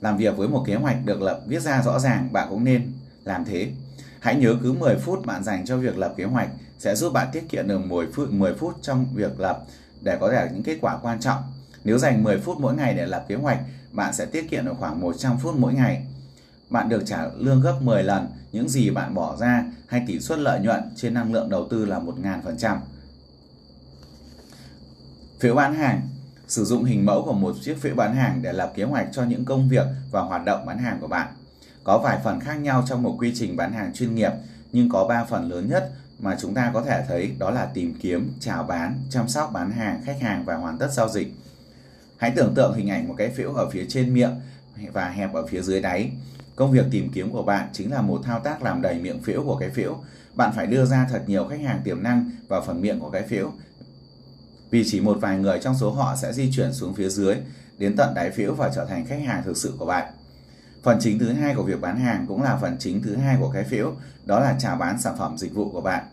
làm 0.00 0.16
việc 0.16 0.36
với 0.36 0.48
một 0.48 0.64
kế 0.66 0.74
hoạch 0.74 0.96
được 1.04 1.22
lập 1.22 1.40
viết 1.46 1.62
ra 1.62 1.82
rõ 1.82 1.98
ràng, 1.98 2.32
bạn 2.32 2.46
cũng 2.50 2.64
nên 2.64 2.92
làm 3.24 3.44
thế. 3.44 3.72
Hãy 4.20 4.36
nhớ 4.36 4.56
cứ 4.62 4.72
10 4.72 4.96
phút 4.96 5.26
bạn 5.26 5.44
dành 5.44 5.66
cho 5.66 5.76
việc 5.76 5.98
lập 5.98 6.14
kế 6.16 6.24
hoạch 6.24 6.48
sẽ 6.78 6.94
giúp 6.94 7.12
bạn 7.12 7.28
tiết 7.32 7.48
kiệm 7.48 7.68
được 7.68 7.78
10 7.78 8.06
phút, 8.12 8.32
10 8.32 8.54
phút 8.54 8.74
trong 8.82 9.06
việc 9.14 9.40
lập 9.40 9.64
để 10.00 10.16
có 10.20 10.32
được 10.32 10.46
những 10.52 10.62
kết 10.62 10.78
quả 10.80 10.98
quan 11.02 11.20
trọng. 11.20 11.42
Nếu 11.84 11.98
dành 11.98 12.24
10 12.24 12.38
phút 12.38 12.60
mỗi 12.60 12.74
ngày 12.74 12.94
để 12.94 13.06
lập 13.06 13.24
kế 13.28 13.34
hoạch, 13.34 13.58
bạn 13.92 14.14
sẽ 14.14 14.26
tiết 14.26 14.50
kiệm 14.50 14.64
được 14.64 14.74
khoảng 14.78 15.00
100 15.00 15.38
phút 15.38 15.56
mỗi 15.56 15.74
ngày. 15.74 16.06
Bạn 16.70 16.88
được 16.88 17.02
trả 17.06 17.26
lương 17.36 17.60
gấp 17.60 17.78
10 17.82 18.02
lần 18.02 18.26
những 18.52 18.68
gì 18.68 18.90
bạn 18.90 19.14
bỏ 19.14 19.36
ra 19.36 19.64
hay 19.86 20.04
tỷ 20.06 20.20
suất 20.20 20.38
lợi 20.38 20.60
nhuận 20.60 20.80
trên 20.96 21.14
năng 21.14 21.32
lượng 21.32 21.50
đầu 21.50 21.68
tư 21.70 21.84
là 21.84 22.00
1.000%. 22.00 22.78
Phiếu 25.40 25.54
bán 25.54 25.74
hàng 25.74 26.00
Sử 26.48 26.64
dụng 26.64 26.84
hình 26.84 27.06
mẫu 27.06 27.22
của 27.22 27.32
một 27.32 27.56
chiếc 27.62 27.76
phễu 27.80 27.94
bán 27.94 28.16
hàng 28.16 28.42
để 28.42 28.52
lập 28.52 28.72
kế 28.74 28.84
hoạch 28.84 29.08
cho 29.12 29.24
những 29.24 29.44
công 29.44 29.68
việc 29.68 29.86
và 30.10 30.20
hoạt 30.20 30.44
động 30.44 30.66
bán 30.66 30.78
hàng 30.78 30.98
của 31.00 31.06
bạn. 31.06 31.28
Có 31.84 31.98
vài 31.98 32.18
phần 32.24 32.40
khác 32.40 32.54
nhau 32.54 32.84
trong 32.88 33.02
một 33.02 33.16
quy 33.18 33.32
trình 33.34 33.56
bán 33.56 33.72
hàng 33.72 33.92
chuyên 33.94 34.14
nghiệp, 34.14 34.32
nhưng 34.72 34.88
có 34.88 35.06
3 35.08 35.24
phần 35.24 35.50
lớn 35.50 35.68
nhất 35.68 35.90
mà 36.18 36.36
chúng 36.40 36.54
ta 36.54 36.70
có 36.74 36.82
thể 36.82 37.04
thấy 37.08 37.34
đó 37.38 37.50
là 37.50 37.66
tìm 37.74 37.94
kiếm, 38.00 38.32
chào 38.40 38.62
bán, 38.62 38.94
chăm 39.10 39.28
sóc 39.28 39.50
bán 39.52 39.70
hàng, 39.70 40.02
khách 40.04 40.20
hàng 40.20 40.44
và 40.44 40.54
hoàn 40.54 40.78
tất 40.78 40.92
giao 40.92 41.08
dịch. 41.08 41.34
Hãy 42.16 42.32
tưởng 42.36 42.54
tượng 42.54 42.74
hình 42.74 42.90
ảnh 42.90 43.08
một 43.08 43.14
cái 43.18 43.30
phễu 43.36 43.52
ở 43.54 43.70
phía 43.70 43.84
trên 43.88 44.14
miệng 44.14 44.40
và 44.92 45.08
hẹp 45.08 45.34
ở 45.34 45.46
phía 45.46 45.62
dưới 45.62 45.80
đáy. 45.80 46.10
Công 46.56 46.72
việc 46.72 46.86
tìm 46.90 47.10
kiếm 47.12 47.32
của 47.32 47.42
bạn 47.42 47.68
chính 47.72 47.92
là 47.92 48.02
một 48.02 48.20
thao 48.24 48.40
tác 48.40 48.62
làm 48.62 48.82
đầy 48.82 48.98
miệng 48.98 49.22
phễu 49.22 49.44
của 49.44 49.56
cái 49.56 49.70
phễu. 49.70 49.96
Bạn 50.34 50.52
phải 50.56 50.66
đưa 50.66 50.84
ra 50.84 51.06
thật 51.10 51.22
nhiều 51.26 51.48
khách 51.48 51.60
hàng 51.60 51.80
tiềm 51.84 52.02
năng 52.02 52.30
vào 52.48 52.62
phần 52.66 52.80
miệng 52.80 53.00
của 53.00 53.10
cái 53.10 53.22
phễu 53.22 53.52
vì 54.70 54.84
chỉ 54.86 55.00
một 55.00 55.18
vài 55.20 55.38
người 55.38 55.58
trong 55.62 55.74
số 55.74 55.90
họ 55.90 56.16
sẽ 56.16 56.32
di 56.32 56.52
chuyển 56.52 56.72
xuống 56.72 56.94
phía 56.94 57.08
dưới 57.08 57.36
đến 57.78 57.96
tận 57.96 58.14
đáy 58.14 58.30
phiếu 58.30 58.54
và 58.54 58.70
trở 58.74 58.84
thành 58.84 59.06
khách 59.06 59.20
hàng 59.26 59.42
thực 59.44 59.56
sự 59.56 59.74
của 59.78 59.86
bạn. 59.86 60.12
Phần 60.82 60.98
chính 61.00 61.18
thứ 61.18 61.32
hai 61.32 61.54
của 61.54 61.62
việc 61.62 61.80
bán 61.80 62.00
hàng 62.00 62.24
cũng 62.28 62.42
là 62.42 62.58
phần 62.60 62.76
chính 62.78 63.02
thứ 63.02 63.16
hai 63.16 63.36
của 63.40 63.50
cái 63.50 63.64
phiếu, 63.64 63.92
đó 64.24 64.40
là 64.40 64.56
chào 64.58 64.76
bán 64.76 65.00
sản 65.00 65.14
phẩm 65.18 65.38
dịch 65.38 65.54
vụ 65.54 65.70
của 65.70 65.80
bạn. 65.80 66.04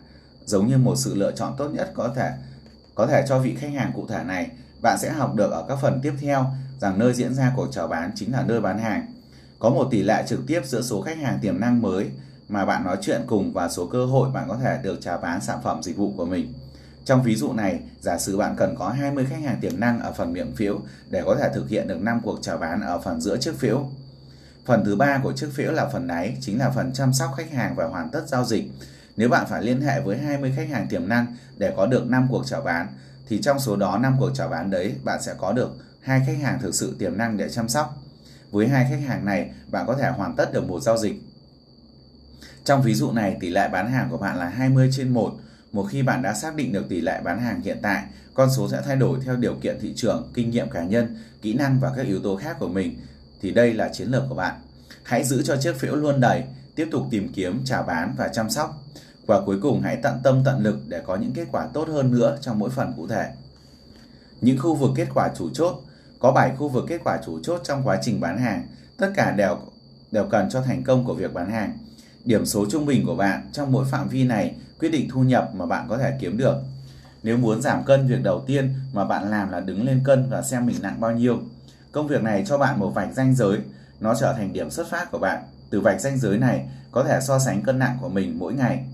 Giống 0.44 0.66
như 0.66 0.78
một 0.78 0.96
sự 0.96 1.14
lựa 1.14 1.32
chọn 1.32 1.54
tốt 1.58 1.68
nhất 1.68 1.92
có 1.94 2.12
thể 2.16 2.30
có 2.94 3.06
thể 3.06 3.24
cho 3.28 3.38
vị 3.38 3.54
khách 3.54 3.72
hàng 3.72 3.92
cụ 3.94 4.06
thể 4.08 4.24
này, 4.24 4.50
bạn 4.82 4.98
sẽ 4.98 5.10
học 5.10 5.34
được 5.34 5.50
ở 5.50 5.64
các 5.68 5.78
phần 5.82 6.00
tiếp 6.02 6.12
theo 6.20 6.46
rằng 6.80 6.98
nơi 6.98 7.14
diễn 7.14 7.34
ra 7.34 7.52
cuộc 7.56 7.68
chào 7.72 7.88
bán 7.88 8.10
chính 8.14 8.32
là 8.32 8.42
nơi 8.42 8.60
bán 8.60 8.78
hàng. 8.78 9.06
Có 9.58 9.70
một 9.70 9.88
tỷ 9.90 10.02
lệ 10.02 10.24
trực 10.26 10.40
tiếp 10.46 10.60
giữa 10.64 10.82
số 10.82 11.02
khách 11.02 11.18
hàng 11.18 11.38
tiềm 11.42 11.60
năng 11.60 11.82
mới 11.82 12.10
mà 12.48 12.64
bạn 12.64 12.84
nói 12.84 12.96
chuyện 13.00 13.22
cùng 13.26 13.52
và 13.52 13.68
số 13.68 13.86
cơ 13.86 14.06
hội 14.06 14.30
bạn 14.30 14.48
có 14.48 14.56
thể 14.62 14.78
được 14.82 14.98
chào 15.00 15.18
bán 15.18 15.40
sản 15.40 15.58
phẩm 15.62 15.82
dịch 15.82 15.96
vụ 15.96 16.14
của 16.16 16.26
mình. 16.26 16.52
Trong 17.06 17.22
ví 17.22 17.36
dụ 17.36 17.52
này, 17.52 17.80
giả 18.00 18.18
sử 18.18 18.36
bạn 18.36 18.54
cần 18.56 18.74
có 18.78 18.88
20 18.88 19.26
khách 19.30 19.42
hàng 19.44 19.58
tiềm 19.60 19.80
năng 19.80 20.00
ở 20.00 20.12
phần 20.12 20.32
miệng 20.32 20.56
phiếu 20.56 20.80
để 21.10 21.22
có 21.24 21.36
thể 21.36 21.50
thực 21.54 21.68
hiện 21.68 21.88
được 21.88 22.00
5 22.00 22.20
cuộc 22.22 22.38
chào 22.42 22.58
bán 22.58 22.80
ở 22.80 23.00
phần 23.00 23.20
giữa 23.20 23.36
chiếc 23.36 23.58
phiếu. 23.58 23.88
Phần 24.64 24.84
thứ 24.84 24.96
ba 24.96 25.20
của 25.22 25.32
chiếc 25.32 25.48
phiếu 25.52 25.72
là 25.72 25.88
phần 25.88 26.06
đáy, 26.06 26.36
chính 26.40 26.58
là 26.58 26.70
phần 26.70 26.92
chăm 26.92 27.12
sóc 27.12 27.30
khách 27.36 27.52
hàng 27.52 27.74
và 27.76 27.86
hoàn 27.86 28.10
tất 28.10 28.22
giao 28.28 28.44
dịch. 28.44 28.64
Nếu 29.16 29.28
bạn 29.28 29.46
phải 29.48 29.62
liên 29.62 29.80
hệ 29.80 30.00
với 30.00 30.18
20 30.18 30.52
khách 30.56 30.68
hàng 30.68 30.86
tiềm 30.88 31.08
năng 31.08 31.36
để 31.56 31.72
có 31.76 31.86
được 31.86 32.06
5 32.06 32.26
cuộc 32.30 32.46
chào 32.46 32.60
bán, 32.60 32.86
thì 33.28 33.40
trong 33.42 33.58
số 33.58 33.76
đó 33.76 33.98
5 33.98 34.16
cuộc 34.18 34.30
chào 34.34 34.48
bán 34.48 34.70
đấy 34.70 34.94
bạn 35.04 35.22
sẽ 35.22 35.34
có 35.38 35.52
được 35.52 35.70
hai 36.00 36.22
khách 36.26 36.38
hàng 36.42 36.58
thực 36.62 36.74
sự 36.74 36.96
tiềm 36.98 37.18
năng 37.18 37.36
để 37.36 37.48
chăm 37.48 37.68
sóc. 37.68 37.96
Với 38.50 38.68
hai 38.68 38.86
khách 38.90 39.08
hàng 39.08 39.24
này, 39.24 39.50
bạn 39.70 39.86
có 39.86 39.94
thể 39.94 40.10
hoàn 40.10 40.36
tất 40.36 40.52
được 40.52 40.68
một 40.68 40.80
giao 40.80 40.98
dịch. 40.98 41.22
Trong 42.64 42.82
ví 42.82 42.94
dụ 42.94 43.12
này, 43.12 43.36
tỷ 43.40 43.50
lệ 43.50 43.68
bán 43.68 43.92
hàng 43.92 44.08
của 44.10 44.18
bạn 44.18 44.36
là 44.36 44.48
20 44.48 44.90
trên 44.92 45.08
1. 45.08 45.32
Một 45.76 45.86
khi 45.90 46.02
bạn 46.02 46.22
đã 46.22 46.34
xác 46.34 46.54
định 46.54 46.72
được 46.72 46.88
tỷ 46.88 47.00
lệ 47.00 47.20
bán 47.24 47.40
hàng 47.40 47.60
hiện 47.60 47.78
tại, 47.82 48.04
con 48.34 48.50
số 48.56 48.68
sẽ 48.68 48.82
thay 48.84 48.96
đổi 48.96 49.18
theo 49.24 49.36
điều 49.36 49.54
kiện 49.54 49.78
thị 49.80 49.92
trường, 49.96 50.30
kinh 50.34 50.50
nghiệm 50.50 50.70
cá 50.70 50.82
nhân, 50.82 51.18
kỹ 51.42 51.54
năng 51.54 51.80
và 51.80 51.92
các 51.96 52.06
yếu 52.06 52.20
tố 52.20 52.36
khác 52.36 52.56
của 52.58 52.68
mình. 52.68 52.96
Thì 53.42 53.50
đây 53.50 53.74
là 53.74 53.88
chiến 53.88 54.08
lược 54.08 54.22
của 54.28 54.34
bạn. 54.34 54.54
Hãy 55.02 55.24
giữ 55.24 55.42
cho 55.42 55.56
chiếc 55.56 55.76
phiếu 55.76 55.96
luôn 55.96 56.20
đầy, 56.20 56.42
tiếp 56.74 56.88
tục 56.90 57.06
tìm 57.10 57.32
kiếm, 57.32 57.60
chào 57.64 57.82
bán 57.82 58.14
và 58.18 58.28
chăm 58.28 58.50
sóc. 58.50 58.82
Và 59.26 59.40
cuối 59.46 59.58
cùng 59.62 59.80
hãy 59.80 59.96
tận 59.96 60.20
tâm 60.22 60.42
tận 60.44 60.62
lực 60.62 60.78
để 60.88 61.02
có 61.06 61.16
những 61.16 61.32
kết 61.32 61.46
quả 61.52 61.66
tốt 61.66 61.88
hơn 61.88 62.10
nữa 62.10 62.38
trong 62.40 62.58
mỗi 62.58 62.70
phần 62.70 62.92
cụ 62.96 63.06
thể. 63.06 63.30
Những 64.40 64.58
khu 64.58 64.74
vực 64.74 64.90
kết 64.96 65.08
quả 65.14 65.30
chủ 65.38 65.50
chốt 65.54 65.82
có 66.18 66.32
7 66.32 66.56
khu 66.56 66.68
vực 66.68 66.84
kết 66.88 67.00
quả 67.04 67.18
chủ 67.26 67.40
chốt 67.42 67.60
trong 67.64 67.82
quá 67.84 67.98
trình 68.02 68.20
bán 68.20 68.38
hàng, 68.38 68.66
tất 68.96 69.10
cả 69.14 69.30
đều 69.30 69.58
đều 70.12 70.24
cần 70.30 70.48
cho 70.50 70.60
thành 70.60 70.82
công 70.82 71.04
của 71.04 71.14
việc 71.14 71.32
bán 71.34 71.50
hàng. 71.50 71.78
Điểm 72.24 72.46
số 72.46 72.66
trung 72.70 72.86
bình 72.86 73.06
của 73.06 73.16
bạn 73.16 73.48
trong 73.52 73.72
mỗi 73.72 73.84
phạm 73.90 74.08
vi 74.08 74.24
này 74.24 74.54
quyết 74.78 74.88
định 74.88 75.08
thu 75.10 75.22
nhập 75.22 75.50
mà 75.54 75.66
bạn 75.66 75.86
có 75.88 75.98
thể 75.98 76.16
kiếm 76.20 76.36
được. 76.36 76.56
Nếu 77.22 77.36
muốn 77.36 77.62
giảm 77.62 77.84
cân, 77.84 78.08
việc 78.08 78.22
đầu 78.22 78.44
tiên 78.46 78.74
mà 78.92 79.04
bạn 79.04 79.30
làm 79.30 79.50
là 79.50 79.60
đứng 79.60 79.84
lên 79.84 80.00
cân 80.04 80.28
và 80.30 80.42
xem 80.42 80.66
mình 80.66 80.76
nặng 80.82 81.00
bao 81.00 81.12
nhiêu. 81.12 81.38
Công 81.92 82.06
việc 82.06 82.22
này 82.22 82.44
cho 82.46 82.58
bạn 82.58 82.80
một 82.80 82.90
vạch 82.94 83.14
ranh 83.14 83.34
giới, 83.34 83.58
nó 84.00 84.14
trở 84.20 84.32
thành 84.32 84.52
điểm 84.52 84.70
xuất 84.70 84.86
phát 84.90 85.10
của 85.10 85.18
bạn. 85.18 85.42
Từ 85.70 85.80
vạch 85.80 86.00
ranh 86.00 86.18
giới 86.18 86.38
này 86.38 86.68
có 86.90 87.04
thể 87.04 87.20
so 87.22 87.38
sánh 87.38 87.62
cân 87.62 87.78
nặng 87.78 87.98
của 88.00 88.08
mình 88.08 88.38
mỗi 88.38 88.54
ngày. 88.54 88.84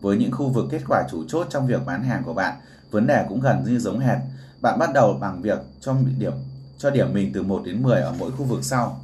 Với 0.00 0.16
những 0.16 0.32
khu 0.32 0.48
vực 0.48 0.64
kết 0.70 0.82
quả 0.88 1.02
chủ 1.10 1.24
chốt 1.28 1.46
trong 1.50 1.66
việc 1.66 1.86
bán 1.86 2.02
hàng 2.02 2.22
của 2.24 2.34
bạn, 2.34 2.56
vấn 2.90 3.06
đề 3.06 3.24
cũng 3.28 3.40
gần 3.40 3.64
như 3.66 3.78
giống 3.78 4.00
hệt. 4.00 4.18
Bạn 4.60 4.78
bắt 4.78 4.90
đầu 4.94 5.18
bằng 5.20 5.42
việc 5.42 5.58
cho 5.80 5.96
điểm 6.18 6.32
cho 6.78 6.90
điểm 6.90 7.12
mình 7.12 7.30
từ 7.34 7.42
1 7.42 7.62
đến 7.64 7.82
10 7.82 8.00
ở 8.00 8.14
mỗi 8.18 8.30
khu 8.30 8.44
vực 8.44 8.64
sau. 8.64 9.00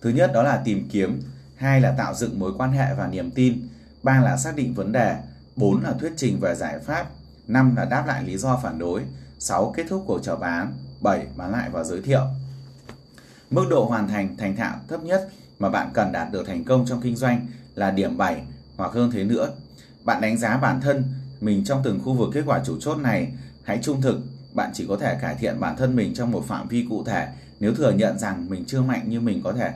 Thứ 0.00 0.10
nhất 0.10 0.30
đó 0.34 0.42
là 0.42 0.62
tìm 0.64 0.88
kiếm, 0.92 1.22
hai 1.56 1.80
là 1.80 1.90
tạo 1.98 2.14
dựng 2.14 2.38
mối 2.38 2.52
quan 2.58 2.72
hệ 2.72 2.94
và 2.94 3.06
niềm 3.06 3.30
tin, 3.30 3.68
ba 4.02 4.20
là 4.20 4.36
xác 4.36 4.56
định 4.56 4.74
vấn 4.74 4.92
đề, 4.92 5.16
bốn 5.56 5.82
là 5.82 5.92
thuyết 5.92 6.12
trình 6.16 6.40
về 6.40 6.54
giải 6.54 6.78
pháp, 6.78 7.06
năm 7.46 7.76
là 7.76 7.84
đáp 7.84 8.04
lại 8.06 8.24
lý 8.24 8.36
do 8.36 8.60
phản 8.62 8.78
đối, 8.78 9.02
6 9.38 9.72
kết 9.76 9.86
thúc 9.88 10.04
cuộc 10.06 10.18
chào 10.22 10.36
bán, 10.36 10.72
7 11.00 11.26
bán 11.36 11.52
lại 11.52 11.70
và 11.72 11.84
giới 11.84 12.02
thiệu. 12.02 12.20
Mức 13.50 13.64
độ 13.70 13.84
hoàn 13.84 14.08
thành 14.08 14.36
thành 14.36 14.56
thạo 14.56 14.76
thấp 14.88 15.02
nhất 15.02 15.28
mà 15.58 15.68
bạn 15.68 15.90
cần 15.94 16.12
đạt 16.12 16.32
được 16.32 16.46
thành 16.46 16.64
công 16.64 16.86
trong 16.86 17.00
kinh 17.00 17.16
doanh 17.16 17.46
là 17.74 17.90
điểm 17.90 18.16
7 18.16 18.42
hoặc 18.76 18.92
hơn 18.92 19.10
thế 19.10 19.24
nữa. 19.24 19.50
Bạn 20.04 20.20
đánh 20.20 20.38
giá 20.38 20.56
bản 20.56 20.80
thân 20.80 21.04
mình 21.40 21.64
trong 21.64 21.80
từng 21.84 22.00
khu 22.04 22.14
vực 22.14 22.30
kết 22.34 22.42
quả 22.46 22.60
chủ 22.64 22.76
chốt 22.80 22.98
này, 22.98 23.32
hãy 23.64 23.78
trung 23.82 24.02
thực 24.02 24.20
bạn 24.52 24.70
chỉ 24.74 24.86
có 24.88 24.96
thể 24.96 25.18
cải 25.20 25.34
thiện 25.34 25.60
bản 25.60 25.76
thân 25.76 25.96
mình 25.96 26.14
trong 26.14 26.30
một 26.30 26.44
phạm 26.48 26.68
vi 26.68 26.86
cụ 26.88 27.04
thể 27.04 27.28
nếu 27.60 27.74
thừa 27.74 27.90
nhận 27.90 28.18
rằng 28.18 28.50
mình 28.50 28.64
chưa 28.66 28.82
mạnh 28.82 29.08
như 29.08 29.20
mình 29.20 29.40
có 29.44 29.52
thể 29.52 29.72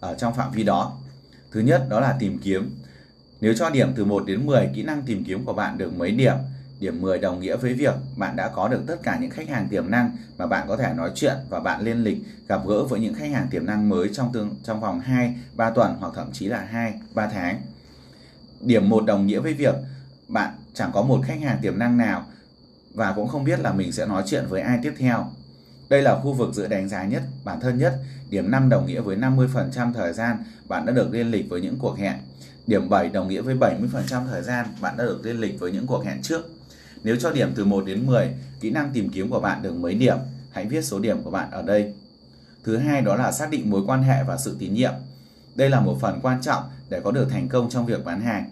ở 0.00 0.14
trong 0.14 0.34
phạm 0.34 0.52
vi 0.52 0.62
đó. 0.62 0.98
Thứ 1.52 1.60
nhất 1.60 1.86
đó 1.88 2.00
là 2.00 2.16
tìm 2.18 2.38
kiếm. 2.38 2.81
Nếu 3.42 3.54
cho 3.54 3.70
điểm 3.70 3.92
từ 3.96 4.04
1 4.04 4.26
đến 4.26 4.46
10, 4.46 4.70
kỹ 4.74 4.82
năng 4.82 5.02
tìm 5.02 5.24
kiếm 5.24 5.44
của 5.44 5.52
bạn 5.52 5.78
được 5.78 5.98
mấy 5.98 6.10
điểm? 6.10 6.34
Điểm 6.80 7.00
10 7.00 7.18
đồng 7.18 7.40
nghĩa 7.40 7.56
với 7.56 7.74
việc 7.74 7.94
bạn 8.16 8.36
đã 8.36 8.48
có 8.48 8.68
được 8.68 8.82
tất 8.86 8.96
cả 9.02 9.18
những 9.20 9.30
khách 9.30 9.48
hàng 9.48 9.68
tiềm 9.68 9.90
năng 9.90 10.16
mà 10.38 10.46
bạn 10.46 10.68
có 10.68 10.76
thể 10.76 10.94
nói 10.94 11.10
chuyện 11.14 11.34
và 11.48 11.60
bạn 11.60 11.80
liên 11.80 12.04
lịch 12.04 12.18
gặp 12.48 12.60
gỡ 12.66 12.84
với 12.84 13.00
những 13.00 13.14
khách 13.14 13.30
hàng 13.30 13.46
tiềm 13.50 13.66
năng 13.66 13.88
mới 13.88 14.10
trong 14.12 14.32
tương 14.32 14.54
trong 14.64 14.80
vòng 14.80 15.00
2, 15.00 15.34
3 15.56 15.70
tuần 15.70 15.96
hoặc 16.00 16.12
thậm 16.16 16.32
chí 16.32 16.46
là 16.46 16.60
2, 16.70 16.94
3 17.14 17.26
tháng. 17.26 17.60
Điểm 18.60 18.88
1 18.88 19.04
đồng 19.04 19.26
nghĩa 19.26 19.40
với 19.40 19.54
việc 19.54 19.74
bạn 20.28 20.54
chẳng 20.74 20.90
có 20.94 21.02
một 21.02 21.20
khách 21.26 21.40
hàng 21.40 21.58
tiềm 21.62 21.78
năng 21.78 21.96
nào 21.96 22.26
và 22.94 23.12
cũng 23.12 23.28
không 23.28 23.44
biết 23.44 23.60
là 23.60 23.72
mình 23.72 23.92
sẽ 23.92 24.06
nói 24.06 24.22
chuyện 24.26 24.44
với 24.48 24.60
ai 24.60 24.78
tiếp 24.82 24.92
theo. 24.98 25.30
Đây 25.92 26.02
là 26.02 26.20
khu 26.20 26.32
vực 26.32 26.54
dựa 26.54 26.66
đánh 26.66 26.88
giá 26.88 27.04
nhất, 27.04 27.22
bản 27.44 27.60
thân 27.60 27.78
nhất. 27.78 27.98
Điểm 28.30 28.50
5 28.50 28.68
đồng 28.68 28.86
nghĩa 28.86 29.00
với 29.00 29.16
50% 29.16 29.92
thời 29.92 30.12
gian 30.12 30.36
bạn 30.68 30.86
đã 30.86 30.92
được 30.92 31.12
liên 31.12 31.30
lịch 31.30 31.48
với 31.48 31.60
những 31.60 31.76
cuộc 31.78 31.98
hẹn. 31.98 32.12
Điểm 32.66 32.88
7 32.88 33.08
đồng 33.08 33.28
nghĩa 33.28 33.40
với 33.40 33.54
70% 33.54 34.26
thời 34.26 34.42
gian 34.42 34.66
bạn 34.80 34.96
đã 34.96 35.04
được 35.04 35.20
liên 35.24 35.40
lịch 35.40 35.60
với 35.60 35.72
những 35.72 35.86
cuộc 35.86 36.04
hẹn 36.04 36.22
trước. 36.22 36.50
Nếu 37.02 37.16
cho 37.16 37.32
điểm 37.32 37.52
từ 37.54 37.64
1 37.64 37.84
đến 37.86 38.06
10, 38.06 38.34
kỹ 38.60 38.70
năng 38.70 38.90
tìm 38.92 39.08
kiếm 39.08 39.30
của 39.30 39.40
bạn 39.40 39.62
được 39.62 39.74
mấy 39.74 39.94
điểm? 39.94 40.16
Hãy 40.50 40.66
viết 40.66 40.84
số 40.84 40.98
điểm 40.98 41.22
của 41.22 41.30
bạn 41.30 41.50
ở 41.50 41.62
đây. 41.62 41.94
Thứ 42.64 42.76
hai 42.76 43.02
đó 43.02 43.16
là 43.16 43.32
xác 43.32 43.50
định 43.50 43.70
mối 43.70 43.82
quan 43.86 44.02
hệ 44.02 44.24
và 44.26 44.36
sự 44.36 44.56
tín 44.58 44.74
nhiệm. 44.74 44.92
Đây 45.54 45.70
là 45.70 45.80
một 45.80 45.98
phần 46.00 46.20
quan 46.22 46.40
trọng 46.40 46.62
để 46.88 47.00
có 47.00 47.10
được 47.10 47.28
thành 47.30 47.48
công 47.48 47.70
trong 47.70 47.86
việc 47.86 48.04
bán 48.04 48.20
hàng. 48.20 48.50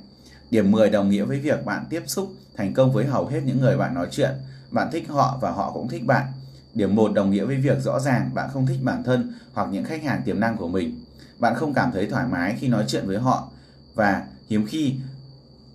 Điểm 0.51 0.71
10 0.71 0.91
đồng 0.91 1.11
nghĩa 1.11 1.25
với 1.25 1.39
việc 1.39 1.65
bạn 1.65 1.85
tiếp 1.91 2.03
xúc 2.07 2.33
thành 2.57 2.75
công 2.75 2.93
với 2.93 3.05
hầu 3.05 3.27
hết 3.27 3.41
những 3.45 3.61
người 3.61 3.77
bạn 3.77 3.95
nói 3.95 4.09
chuyện. 4.11 4.31
Bạn 4.71 4.89
thích 4.93 5.09
họ 5.09 5.39
và 5.41 5.51
họ 5.51 5.71
cũng 5.73 5.89
thích 5.89 6.07
bạn. 6.07 6.27
Điểm 6.75 6.95
1 6.95 7.13
đồng 7.15 7.31
nghĩa 7.31 7.45
với 7.45 7.57
việc 7.57 7.79
rõ 7.81 8.01
ràng 8.01 8.31
bạn 8.35 8.51
không 8.53 8.67
thích 8.67 8.79
bản 8.83 9.03
thân 9.03 9.33
hoặc 9.53 9.69
những 9.73 9.85
khách 9.85 10.03
hàng 10.03 10.23
tiềm 10.25 10.41
năng 10.41 10.57
của 10.57 10.69
mình. 10.69 11.05
Bạn 11.39 11.55
không 11.55 11.75
cảm 11.75 11.93
thấy 11.93 12.07
thoải 12.07 12.27
mái 12.27 12.57
khi 12.61 12.69
nói 12.69 12.85
chuyện 12.89 13.07
với 13.07 13.19
họ 13.19 13.49
và 13.95 14.27
hiếm 14.49 14.67
khi 14.67 14.95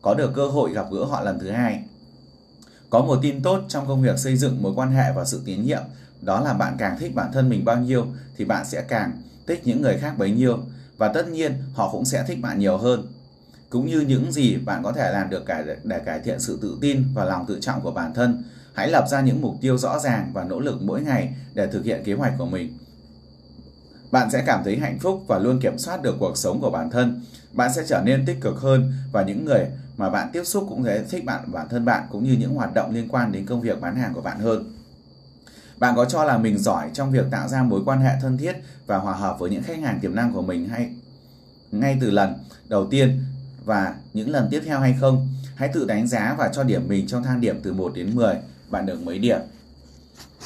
có 0.01 0.13
được 0.13 0.31
cơ 0.35 0.47
hội 0.47 0.73
gặp 0.73 0.85
gỡ 0.91 1.05
họ 1.05 1.21
lần 1.21 1.39
thứ 1.39 1.51
hai. 1.51 1.83
Có 2.89 2.99
một 2.99 3.19
tin 3.21 3.41
tốt 3.41 3.61
trong 3.67 3.87
công 3.87 4.01
việc 4.01 4.19
xây 4.19 4.37
dựng 4.37 4.61
mối 4.61 4.73
quan 4.75 4.91
hệ 4.91 5.13
và 5.15 5.25
sự 5.25 5.41
tín 5.45 5.63
nhiệm, 5.63 5.81
đó 6.21 6.41
là 6.41 6.53
bạn 6.53 6.75
càng 6.77 6.99
thích 6.99 7.15
bản 7.15 7.31
thân 7.33 7.49
mình 7.49 7.65
bao 7.65 7.77
nhiêu 7.77 8.07
thì 8.37 8.45
bạn 8.45 8.65
sẽ 8.65 8.81
càng 8.81 9.21
thích 9.47 9.61
những 9.63 9.81
người 9.81 9.97
khác 9.97 10.17
bấy 10.17 10.31
nhiêu 10.31 10.59
và 10.97 11.07
tất 11.07 11.27
nhiên 11.27 11.53
họ 11.73 11.89
cũng 11.91 12.05
sẽ 12.05 12.25
thích 12.27 12.41
bạn 12.41 12.59
nhiều 12.59 12.77
hơn 12.77 13.07
cũng 13.69 13.87
như 13.87 13.99
những 13.99 14.31
gì 14.31 14.57
bạn 14.57 14.83
có 14.83 14.91
thể 14.91 15.11
làm 15.11 15.29
được 15.29 15.43
để 15.83 15.99
cải 16.05 16.19
thiện 16.19 16.39
sự 16.39 16.59
tự 16.61 16.77
tin 16.81 17.03
và 17.13 17.25
lòng 17.25 17.45
tự 17.47 17.59
trọng 17.61 17.81
của 17.81 17.91
bản 17.91 18.13
thân. 18.13 18.43
Hãy 18.75 18.89
lập 18.89 19.05
ra 19.09 19.21
những 19.21 19.41
mục 19.41 19.55
tiêu 19.61 19.77
rõ 19.77 19.99
ràng 19.99 20.31
và 20.33 20.43
nỗ 20.43 20.59
lực 20.59 20.81
mỗi 20.81 21.01
ngày 21.01 21.33
để 21.53 21.67
thực 21.67 21.85
hiện 21.85 22.03
kế 22.03 22.13
hoạch 22.13 22.33
của 22.37 22.45
mình. 22.45 22.77
Bạn 24.11 24.31
sẽ 24.31 24.43
cảm 24.45 24.61
thấy 24.63 24.77
hạnh 24.77 24.99
phúc 24.99 25.23
và 25.27 25.39
luôn 25.39 25.59
kiểm 25.59 25.77
soát 25.77 26.01
được 26.01 26.15
cuộc 26.19 26.37
sống 26.37 26.61
của 26.61 26.71
bản 26.71 26.89
thân. 26.89 27.21
Bạn 27.53 27.73
sẽ 27.73 27.83
trở 27.87 28.01
nên 28.05 28.25
tích 28.25 28.37
cực 28.41 28.57
hơn 28.57 28.93
và 29.11 29.23
những 29.23 29.45
người 29.45 29.65
mà 29.97 30.09
bạn 30.09 30.29
tiếp 30.33 30.43
xúc 30.43 30.65
cũng 30.69 30.83
sẽ 30.83 31.03
thích 31.09 31.25
bạn 31.25 31.51
bản 31.51 31.69
thân 31.69 31.85
bạn 31.85 32.07
cũng 32.11 32.23
như 32.23 32.35
những 32.39 32.55
hoạt 32.55 32.73
động 32.73 32.91
liên 32.91 33.07
quan 33.07 33.31
đến 33.31 33.45
công 33.45 33.61
việc 33.61 33.81
bán 33.81 33.95
hàng 33.95 34.13
của 34.13 34.21
bạn 34.21 34.39
hơn. 34.39 34.73
Bạn 35.77 35.95
có 35.95 36.05
cho 36.05 36.23
là 36.23 36.37
mình 36.37 36.57
giỏi 36.57 36.89
trong 36.93 37.11
việc 37.11 37.25
tạo 37.31 37.47
ra 37.47 37.63
mối 37.63 37.81
quan 37.85 37.99
hệ 37.99 38.11
thân 38.21 38.37
thiết 38.37 38.55
và 38.85 38.97
hòa 38.97 39.13
hợp 39.13 39.39
với 39.39 39.49
những 39.49 39.63
khách 39.63 39.79
hàng 39.79 39.99
tiềm 39.99 40.15
năng 40.15 40.33
của 40.33 40.41
mình 40.41 40.69
hay 40.69 40.89
ngay 41.71 41.97
từ 42.01 42.11
lần 42.11 42.33
đầu 42.67 42.87
tiên 42.87 43.23
và 43.65 43.95
những 44.13 44.29
lần 44.29 44.47
tiếp 44.51 44.61
theo 44.65 44.79
hay 44.79 44.95
không. 44.99 45.27
Hãy 45.55 45.69
tự 45.73 45.85
đánh 45.85 46.07
giá 46.07 46.35
và 46.37 46.47
cho 46.53 46.63
điểm 46.63 46.87
mình 46.87 47.07
trong 47.07 47.23
thang 47.23 47.41
điểm 47.41 47.59
từ 47.63 47.73
1 47.73 47.91
đến 47.95 48.15
10, 48.15 48.35
bạn 48.69 48.85
được 48.85 49.01
mấy 49.03 49.19
điểm. 49.19 49.39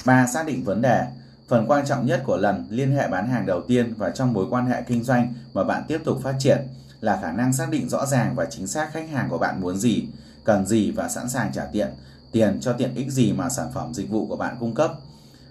3. 0.06 0.28
Xác 0.28 0.48
định 0.48 0.64
vấn 0.64 0.82
đề. 0.82 1.08
Phần 1.48 1.66
quan 1.68 1.86
trọng 1.86 2.06
nhất 2.06 2.24
của 2.26 2.38
lần 2.38 2.68
liên 2.70 2.92
hệ 2.92 3.08
bán 3.08 3.30
hàng 3.30 3.46
đầu 3.46 3.62
tiên 3.62 3.94
và 3.98 4.10
trong 4.10 4.34
mối 4.34 4.46
quan 4.50 4.66
hệ 4.66 4.82
kinh 4.82 5.04
doanh 5.04 5.34
mà 5.54 5.64
bạn 5.64 5.84
tiếp 5.88 6.02
tục 6.06 6.20
phát 6.24 6.36
triển 6.40 6.58
là 7.02 7.20
khả 7.22 7.32
năng 7.32 7.54
xác 7.54 7.70
định 7.70 7.90
rõ 7.90 8.06
ràng 8.06 8.36
và 8.36 8.46
chính 8.46 8.68
xác 8.68 8.94
khách 8.94 9.10
hàng 9.10 9.30
của 9.30 9.38
bạn 9.38 9.62
muốn 9.62 9.78
gì, 9.78 10.08
cần 10.44 10.66
gì 10.66 10.92
và 10.92 11.10
sẵn 11.10 11.30
sàng 11.30 11.52
trả 11.54 11.66
tiền, 11.66 11.88
tiền 12.32 12.60
cho 12.62 12.74
tiện 12.74 12.96
ích 12.96 13.12
gì 13.12 13.34
mà 13.34 13.50
sản 13.50 13.68
phẩm 13.74 13.94
dịch 13.94 14.10
vụ 14.10 14.28
của 14.28 14.36
bạn 14.36 14.56
cung 14.60 14.76
cấp. 14.76 14.92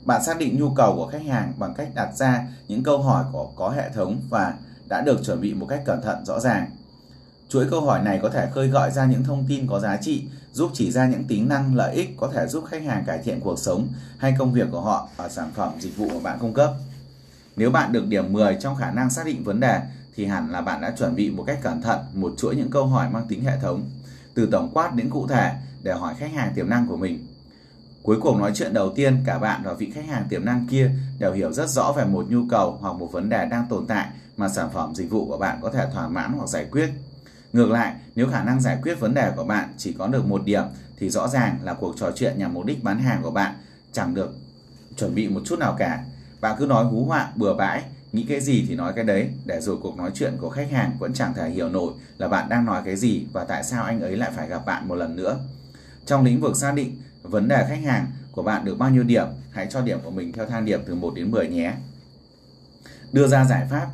Bạn 0.04 0.24
xác 0.24 0.38
định 0.38 0.58
nhu 0.60 0.74
cầu 0.74 0.96
của 0.96 1.06
khách 1.06 1.24
hàng 1.28 1.52
bằng 1.58 1.74
cách 1.74 1.88
đặt 1.94 2.16
ra 2.16 2.46
những 2.68 2.82
câu 2.82 3.02
hỏi 3.02 3.24
có, 3.32 3.46
có 3.56 3.70
hệ 3.70 3.90
thống 3.94 4.20
và 4.28 4.54
đã 4.88 5.00
được 5.00 5.24
chuẩn 5.24 5.40
bị 5.40 5.54
một 5.54 5.66
cách 5.66 5.82
cẩn 5.84 6.02
thận 6.02 6.24
rõ 6.24 6.40
ràng. 6.40 6.70
Chuỗi 7.48 7.66
câu 7.70 7.80
hỏi 7.80 8.02
này 8.02 8.18
có 8.22 8.30
thể 8.30 8.48
khơi 8.54 8.68
gợi 8.68 8.90
ra 8.90 9.06
những 9.06 9.24
thông 9.24 9.44
tin 9.48 9.66
có 9.66 9.80
giá 9.80 9.96
trị, 9.96 10.24
giúp 10.52 10.70
chỉ 10.74 10.90
ra 10.90 11.06
những 11.06 11.24
tính 11.24 11.48
năng 11.48 11.74
lợi 11.74 11.94
ích 11.94 12.14
có 12.16 12.30
thể 12.34 12.46
giúp 12.46 12.64
khách 12.70 12.82
hàng 12.82 13.04
cải 13.06 13.18
thiện 13.18 13.40
cuộc 13.40 13.58
sống 13.58 13.88
hay 14.18 14.34
công 14.38 14.52
việc 14.52 14.68
của 14.70 14.80
họ 14.80 15.08
và 15.16 15.28
sản 15.28 15.50
phẩm 15.54 15.72
dịch 15.80 15.96
vụ 15.96 16.08
mà 16.08 16.20
bạn 16.22 16.38
cung 16.40 16.54
cấp. 16.54 16.72
Nếu 17.56 17.70
bạn 17.70 17.92
được 17.92 18.06
điểm 18.06 18.32
10 18.32 18.56
trong 18.60 18.76
khả 18.76 18.90
năng 18.90 19.10
xác 19.10 19.26
định 19.26 19.44
vấn 19.44 19.60
đề 19.60 19.80
thì 20.16 20.26
hẳn 20.26 20.50
là 20.50 20.60
bạn 20.60 20.80
đã 20.80 20.94
chuẩn 20.98 21.14
bị 21.14 21.30
một 21.30 21.44
cách 21.46 21.58
cẩn 21.62 21.82
thận 21.82 21.98
một 22.12 22.34
chuỗi 22.38 22.56
những 22.56 22.70
câu 22.70 22.86
hỏi 22.86 23.10
mang 23.10 23.26
tính 23.28 23.44
hệ 23.44 23.58
thống, 23.62 23.82
từ 24.34 24.48
tổng 24.52 24.70
quát 24.74 24.94
đến 24.94 25.10
cụ 25.10 25.26
thể 25.26 25.52
để 25.82 25.92
hỏi 25.92 26.14
khách 26.18 26.32
hàng 26.32 26.52
tiềm 26.54 26.68
năng 26.70 26.86
của 26.86 26.96
mình. 26.96 27.26
Cuối 28.02 28.18
cùng 28.22 28.38
nói 28.38 28.52
chuyện 28.54 28.74
đầu 28.74 28.92
tiên, 28.94 29.22
cả 29.26 29.38
bạn 29.38 29.62
và 29.64 29.72
vị 29.72 29.90
khách 29.94 30.06
hàng 30.06 30.26
tiềm 30.28 30.44
năng 30.44 30.66
kia 30.70 30.90
đều 31.18 31.32
hiểu 31.32 31.52
rất 31.52 31.68
rõ 31.68 31.92
về 31.92 32.04
một 32.04 32.26
nhu 32.30 32.40
cầu 32.50 32.78
hoặc 32.80 32.92
một 32.92 33.12
vấn 33.12 33.28
đề 33.28 33.46
đang 33.46 33.66
tồn 33.66 33.86
tại 33.86 34.08
mà 34.36 34.48
sản 34.48 34.70
phẩm 34.72 34.94
dịch 34.94 35.10
vụ 35.10 35.26
của 35.26 35.38
bạn 35.38 35.58
có 35.62 35.70
thể 35.70 35.86
thỏa 35.92 36.08
mãn 36.08 36.32
hoặc 36.32 36.48
giải 36.48 36.66
quyết. 36.70 36.90
Ngược 37.52 37.70
lại, 37.70 37.94
nếu 38.14 38.28
khả 38.28 38.44
năng 38.44 38.60
giải 38.60 38.78
quyết 38.82 38.94
vấn 38.94 39.14
đề 39.14 39.32
của 39.36 39.44
bạn 39.44 39.68
chỉ 39.76 39.92
có 39.98 40.06
được 40.06 40.26
một 40.26 40.44
điểm 40.44 40.64
thì 40.98 41.10
rõ 41.10 41.28
ràng 41.28 41.58
là 41.62 41.74
cuộc 41.74 41.94
trò 41.98 42.10
chuyện 42.16 42.38
nhằm 42.38 42.54
mục 42.54 42.64
đích 42.64 42.84
bán 42.84 42.98
hàng 42.98 43.22
của 43.22 43.30
bạn 43.30 43.54
chẳng 43.92 44.14
được 44.14 44.34
chuẩn 44.96 45.14
bị 45.14 45.28
một 45.28 45.40
chút 45.44 45.58
nào 45.58 45.76
cả. 45.78 46.04
Bạn 46.40 46.56
cứ 46.58 46.66
nói 46.66 46.84
hú 46.84 47.04
họa 47.04 47.32
bừa 47.36 47.54
bãi, 47.54 47.82
nghĩ 48.12 48.26
cái 48.28 48.40
gì 48.40 48.64
thì 48.68 48.74
nói 48.74 48.92
cái 48.96 49.04
đấy, 49.04 49.30
để 49.44 49.60
rồi 49.60 49.76
cuộc 49.82 49.96
nói 49.96 50.10
chuyện 50.14 50.36
của 50.40 50.50
khách 50.50 50.70
hàng 50.70 50.96
vẫn 50.98 51.12
chẳng 51.12 51.34
thể 51.34 51.50
hiểu 51.50 51.68
nổi 51.68 51.92
là 52.18 52.28
bạn 52.28 52.48
đang 52.48 52.64
nói 52.64 52.82
cái 52.84 52.96
gì 52.96 53.26
và 53.32 53.44
tại 53.44 53.64
sao 53.64 53.84
anh 53.84 54.00
ấy 54.00 54.16
lại 54.16 54.30
phải 54.36 54.48
gặp 54.48 54.66
bạn 54.66 54.88
một 54.88 54.94
lần 54.94 55.16
nữa. 55.16 55.38
Trong 56.06 56.24
lĩnh 56.24 56.40
vực 56.40 56.56
xác 56.56 56.74
định 56.74 57.00
vấn 57.22 57.48
đề 57.48 57.66
khách 57.68 57.84
hàng 57.84 58.06
của 58.32 58.42
bạn 58.42 58.64
được 58.64 58.78
bao 58.78 58.90
nhiêu 58.90 59.02
điểm, 59.02 59.26
hãy 59.50 59.66
cho 59.70 59.80
điểm 59.80 59.98
của 60.04 60.10
mình 60.10 60.32
theo 60.32 60.46
thang 60.46 60.64
điểm 60.64 60.80
từ 60.86 60.94
1 60.94 61.14
đến 61.14 61.30
10 61.30 61.48
nhé. 61.48 61.74
Đưa 63.12 63.26
ra 63.26 63.44
giải 63.44 63.66
pháp. 63.70 63.86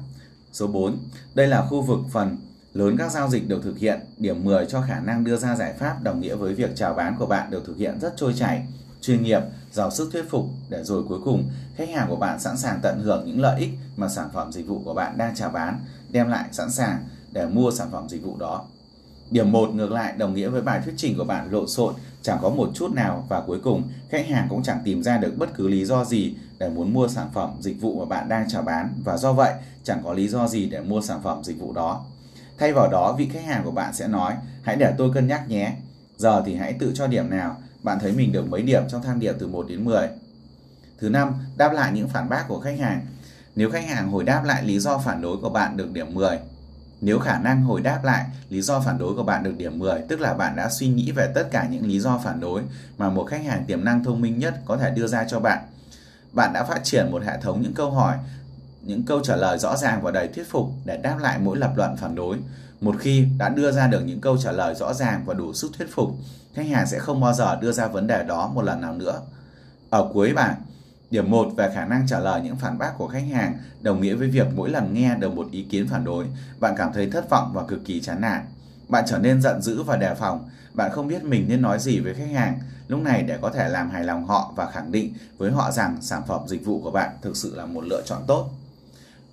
Số 0.52 0.66
4. 0.66 0.98
Đây 1.34 1.46
là 1.46 1.62
khu 1.62 1.82
vực 1.82 1.98
phần 2.12 2.36
lớn 2.74 2.96
các 2.96 3.12
giao 3.12 3.28
dịch 3.28 3.48
được 3.48 3.62
thực 3.62 3.78
hiện. 3.78 4.00
Điểm 4.18 4.44
10 4.44 4.66
cho 4.66 4.80
khả 4.80 5.00
năng 5.00 5.24
đưa 5.24 5.36
ra 5.36 5.56
giải 5.56 5.72
pháp 5.78 6.02
đồng 6.02 6.20
nghĩa 6.20 6.34
với 6.34 6.54
việc 6.54 6.70
chào 6.74 6.94
bán 6.94 7.16
của 7.18 7.26
bạn 7.26 7.50
được 7.50 7.62
thực 7.66 7.76
hiện 7.76 8.00
rất 8.00 8.14
trôi 8.16 8.34
chảy, 8.34 8.66
chuyên 9.00 9.22
nghiệp, 9.22 9.40
giàu 9.72 9.90
sức 9.90 10.08
thuyết 10.12 10.30
phục 10.30 10.44
để 10.68 10.84
rồi 10.84 11.04
cuối 11.08 11.18
cùng 11.24 11.48
khách 11.76 11.88
hàng 11.88 12.08
của 12.08 12.16
bạn 12.16 12.40
sẵn 12.40 12.56
sàng 12.56 12.78
tận 12.82 13.00
hưởng 13.00 13.26
những 13.26 13.40
lợi 13.40 13.60
ích 13.60 13.70
mà 13.96 14.08
sản 14.08 14.28
phẩm 14.32 14.52
dịch 14.52 14.66
vụ 14.66 14.82
của 14.84 14.94
bạn 14.94 15.18
đang 15.18 15.34
chào 15.34 15.50
bán 15.50 15.80
đem 16.10 16.28
lại 16.28 16.48
sẵn 16.52 16.70
sàng 16.70 16.98
để 17.32 17.46
mua 17.46 17.70
sản 17.70 17.88
phẩm 17.92 18.08
dịch 18.08 18.22
vụ 18.22 18.36
đó. 18.38 18.64
Điểm 19.30 19.52
1 19.52 19.70
ngược 19.74 19.92
lại 19.92 20.14
đồng 20.16 20.34
nghĩa 20.34 20.48
với 20.48 20.62
bài 20.62 20.80
thuyết 20.84 20.94
trình 20.96 21.18
của 21.18 21.24
bạn 21.24 21.52
lộn 21.52 21.68
xộn, 21.68 21.94
chẳng 22.22 22.38
có 22.42 22.50
một 22.50 22.70
chút 22.74 22.92
nào 22.92 23.26
và 23.28 23.40
cuối 23.40 23.60
cùng 23.64 23.82
khách 24.08 24.26
hàng 24.26 24.46
cũng 24.50 24.62
chẳng 24.62 24.80
tìm 24.84 25.02
ra 25.02 25.18
được 25.18 25.38
bất 25.38 25.54
cứ 25.54 25.68
lý 25.68 25.84
do 25.84 26.04
gì 26.04 26.34
để 26.58 26.68
muốn 26.68 26.92
mua 26.92 27.08
sản 27.08 27.28
phẩm 27.34 27.50
dịch 27.60 27.80
vụ 27.80 27.98
mà 27.98 28.04
bạn 28.04 28.28
đang 28.28 28.48
chào 28.48 28.62
bán 28.62 28.94
và 29.04 29.16
do 29.16 29.32
vậy 29.32 29.52
chẳng 29.84 30.00
có 30.04 30.12
lý 30.12 30.28
do 30.28 30.48
gì 30.48 30.68
để 30.68 30.80
mua 30.80 31.00
sản 31.00 31.20
phẩm 31.22 31.44
dịch 31.44 31.58
vụ 31.58 31.72
đó. 31.72 32.04
Thay 32.58 32.72
vào 32.72 32.90
đó, 32.90 33.14
vị 33.18 33.28
khách 33.32 33.44
hàng 33.44 33.64
của 33.64 33.70
bạn 33.70 33.94
sẽ 33.94 34.08
nói, 34.08 34.34
hãy 34.62 34.76
để 34.76 34.94
tôi 34.98 35.10
cân 35.14 35.26
nhắc 35.26 35.48
nhé. 35.48 35.72
Giờ 36.16 36.42
thì 36.46 36.54
hãy 36.54 36.72
tự 36.72 36.92
cho 36.94 37.06
điểm 37.06 37.30
nào, 37.30 37.56
bạn 37.82 37.98
thấy 38.00 38.12
mình 38.12 38.32
được 38.32 38.48
mấy 38.48 38.62
điểm 38.62 38.82
trong 38.88 39.02
thang 39.02 39.20
điểm 39.20 39.34
từ 39.38 39.46
1 39.46 39.66
đến 39.68 39.84
10. 39.84 40.08
Thứ 40.98 41.08
năm, 41.08 41.32
đáp 41.56 41.72
lại 41.72 41.92
những 41.92 42.08
phản 42.08 42.28
bác 42.28 42.44
của 42.48 42.60
khách 42.60 42.78
hàng. 42.78 43.00
Nếu 43.56 43.70
khách 43.70 43.88
hàng 43.88 44.10
hồi 44.10 44.24
đáp 44.24 44.44
lại 44.44 44.62
lý 44.64 44.78
do 44.78 44.98
phản 44.98 45.22
đối 45.22 45.36
của 45.36 45.50
bạn 45.50 45.76
được 45.76 45.92
điểm 45.92 46.14
10, 46.14 46.38
nếu 47.00 47.18
khả 47.18 47.38
năng 47.38 47.62
hồi 47.62 47.80
đáp 47.80 48.00
lại 48.04 48.24
lý 48.48 48.62
do 48.62 48.80
phản 48.80 48.98
đối 48.98 49.14
của 49.14 49.22
bạn 49.22 49.42
được 49.42 49.56
điểm 49.56 49.78
10, 49.78 50.02
tức 50.08 50.20
là 50.20 50.34
bạn 50.34 50.56
đã 50.56 50.70
suy 50.70 50.88
nghĩ 50.88 51.12
về 51.12 51.32
tất 51.34 51.48
cả 51.50 51.66
những 51.70 51.86
lý 51.86 52.00
do 52.00 52.18
phản 52.18 52.40
đối 52.40 52.62
mà 52.98 53.10
một 53.10 53.24
khách 53.24 53.44
hàng 53.44 53.64
tiềm 53.64 53.84
năng 53.84 54.04
thông 54.04 54.20
minh 54.20 54.38
nhất 54.38 54.54
có 54.64 54.76
thể 54.76 54.90
đưa 54.90 55.06
ra 55.06 55.24
cho 55.24 55.40
bạn. 55.40 55.58
Bạn 56.32 56.52
đã 56.52 56.64
phát 56.64 56.84
triển 56.84 57.10
một 57.10 57.22
hệ 57.22 57.38
thống 57.40 57.62
những 57.62 57.74
câu 57.74 57.90
hỏi, 57.90 58.16
những 58.86 59.02
câu 59.02 59.20
trả 59.20 59.36
lời 59.36 59.58
rõ 59.58 59.76
ràng 59.76 60.02
và 60.02 60.10
đầy 60.10 60.28
thuyết 60.28 60.50
phục 60.50 60.66
để 60.84 60.96
đáp 60.96 61.16
lại 61.20 61.38
mỗi 61.38 61.58
lập 61.58 61.72
luận 61.76 61.96
phản 61.96 62.14
đối. 62.14 62.36
Một 62.80 62.94
khi 62.98 63.26
đã 63.38 63.48
đưa 63.48 63.72
ra 63.72 63.86
được 63.86 64.00
những 64.00 64.20
câu 64.20 64.36
trả 64.38 64.52
lời 64.52 64.74
rõ 64.74 64.94
ràng 64.94 65.22
và 65.26 65.34
đủ 65.34 65.52
sức 65.52 65.72
thuyết 65.78 65.88
phục, 65.94 66.10
khách 66.54 66.66
hàng 66.66 66.86
sẽ 66.86 66.98
không 66.98 67.20
bao 67.20 67.32
giờ 67.32 67.58
đưa 67.60 67.72
ra 67.72 67.86
vấn 67.86 68.06
đề 68.06 68.22
đó 68.22 68.50
một 68.54 68.62
lần 68.62 68.80
nào 68.80 68.94
nữa. 68.94 69.20
Ở 69.90 70.10
cuối 70.12 70.32
bảng, 70.32 70.54
Điểm 71.14 71.30
1 71.30 71.52
về 71.56 71.70
khả 71.74 71.84
năng 71.84 72.06
trả 72.06 72.18
lời 72.18 72.40
những 72.44 72.56
phản 72.56 72.78
bác 72.78 72.98
của 72.98 73.08
khách 73.08 73.24
hàng 73.32 73.58
đồng 73.80 74.00
nghĩa 74.00 74.14
với 74.14 74.28
việc 74.28 74.46
mỗi 74.54 74.70
lần 74.70 74.94
nghe 74.94 75.16
được 75.16 75.34
một 75.34 75.46
ý 75.50 75.62
kiến 75.62 75.88
phản 75.88 76.04
đối, 76.04 76.26
bạn 76.60 76.74
cảm 76.76 76.92
thấy 76.92 77.10
thất 77.10 77.30
vọng 77.30 77.50
và 77.54 77.62
cực 77.68 77.84
kỳ 77.84 78.00
chán 78.00 78.20
nản. 78.20 78.42
Bạn 78.88 79.04
trở 79.06 79.18
nên 79.18 79.42
giận 79.42 79.62
dữ 79.62 79.82
và 79.82 79.96
đề 79.96 80.14
phòng, 80.14 80.48
bạn 80.72 80.90
không 80.92 81.08
biết 81.08 81.24
mình 81.24 81.46
nên 81.48 81.62
nói 81.62 81.78
gì 81.78 82.00
với 82.00 82.14
khách 82.14 82.30
hàng. 82.34 82.58
Lúc 82.88 83.02
này 83.02 83.22
để 83.22 83.38
có 83.40 83.50
thể 83.50 83.68
làm 83.68 83.90
hài 83.90 84.04
lòng 84.04 84.26
họ 84.26 84.52
và 84.56 84.70
khẳng 84.70 84.92
định 84.92 85.14
với 85.38 85.50
họ 85.50 85.70
rằng 85.70 85.96
sản 86.00 86.22
phẩm 86.26 86.40
dịch 86.46 86.64
vụ 86.64 86.80
của 86.82 86.90
bạn 86.90 87.10
thực 87.22 87.36
sự 87.36 87.56
là 87.56 87.66
một 87.66 87.84
lựa 87.84 88.02
chọn 88.04 88.22
tốt. 88.26 88.50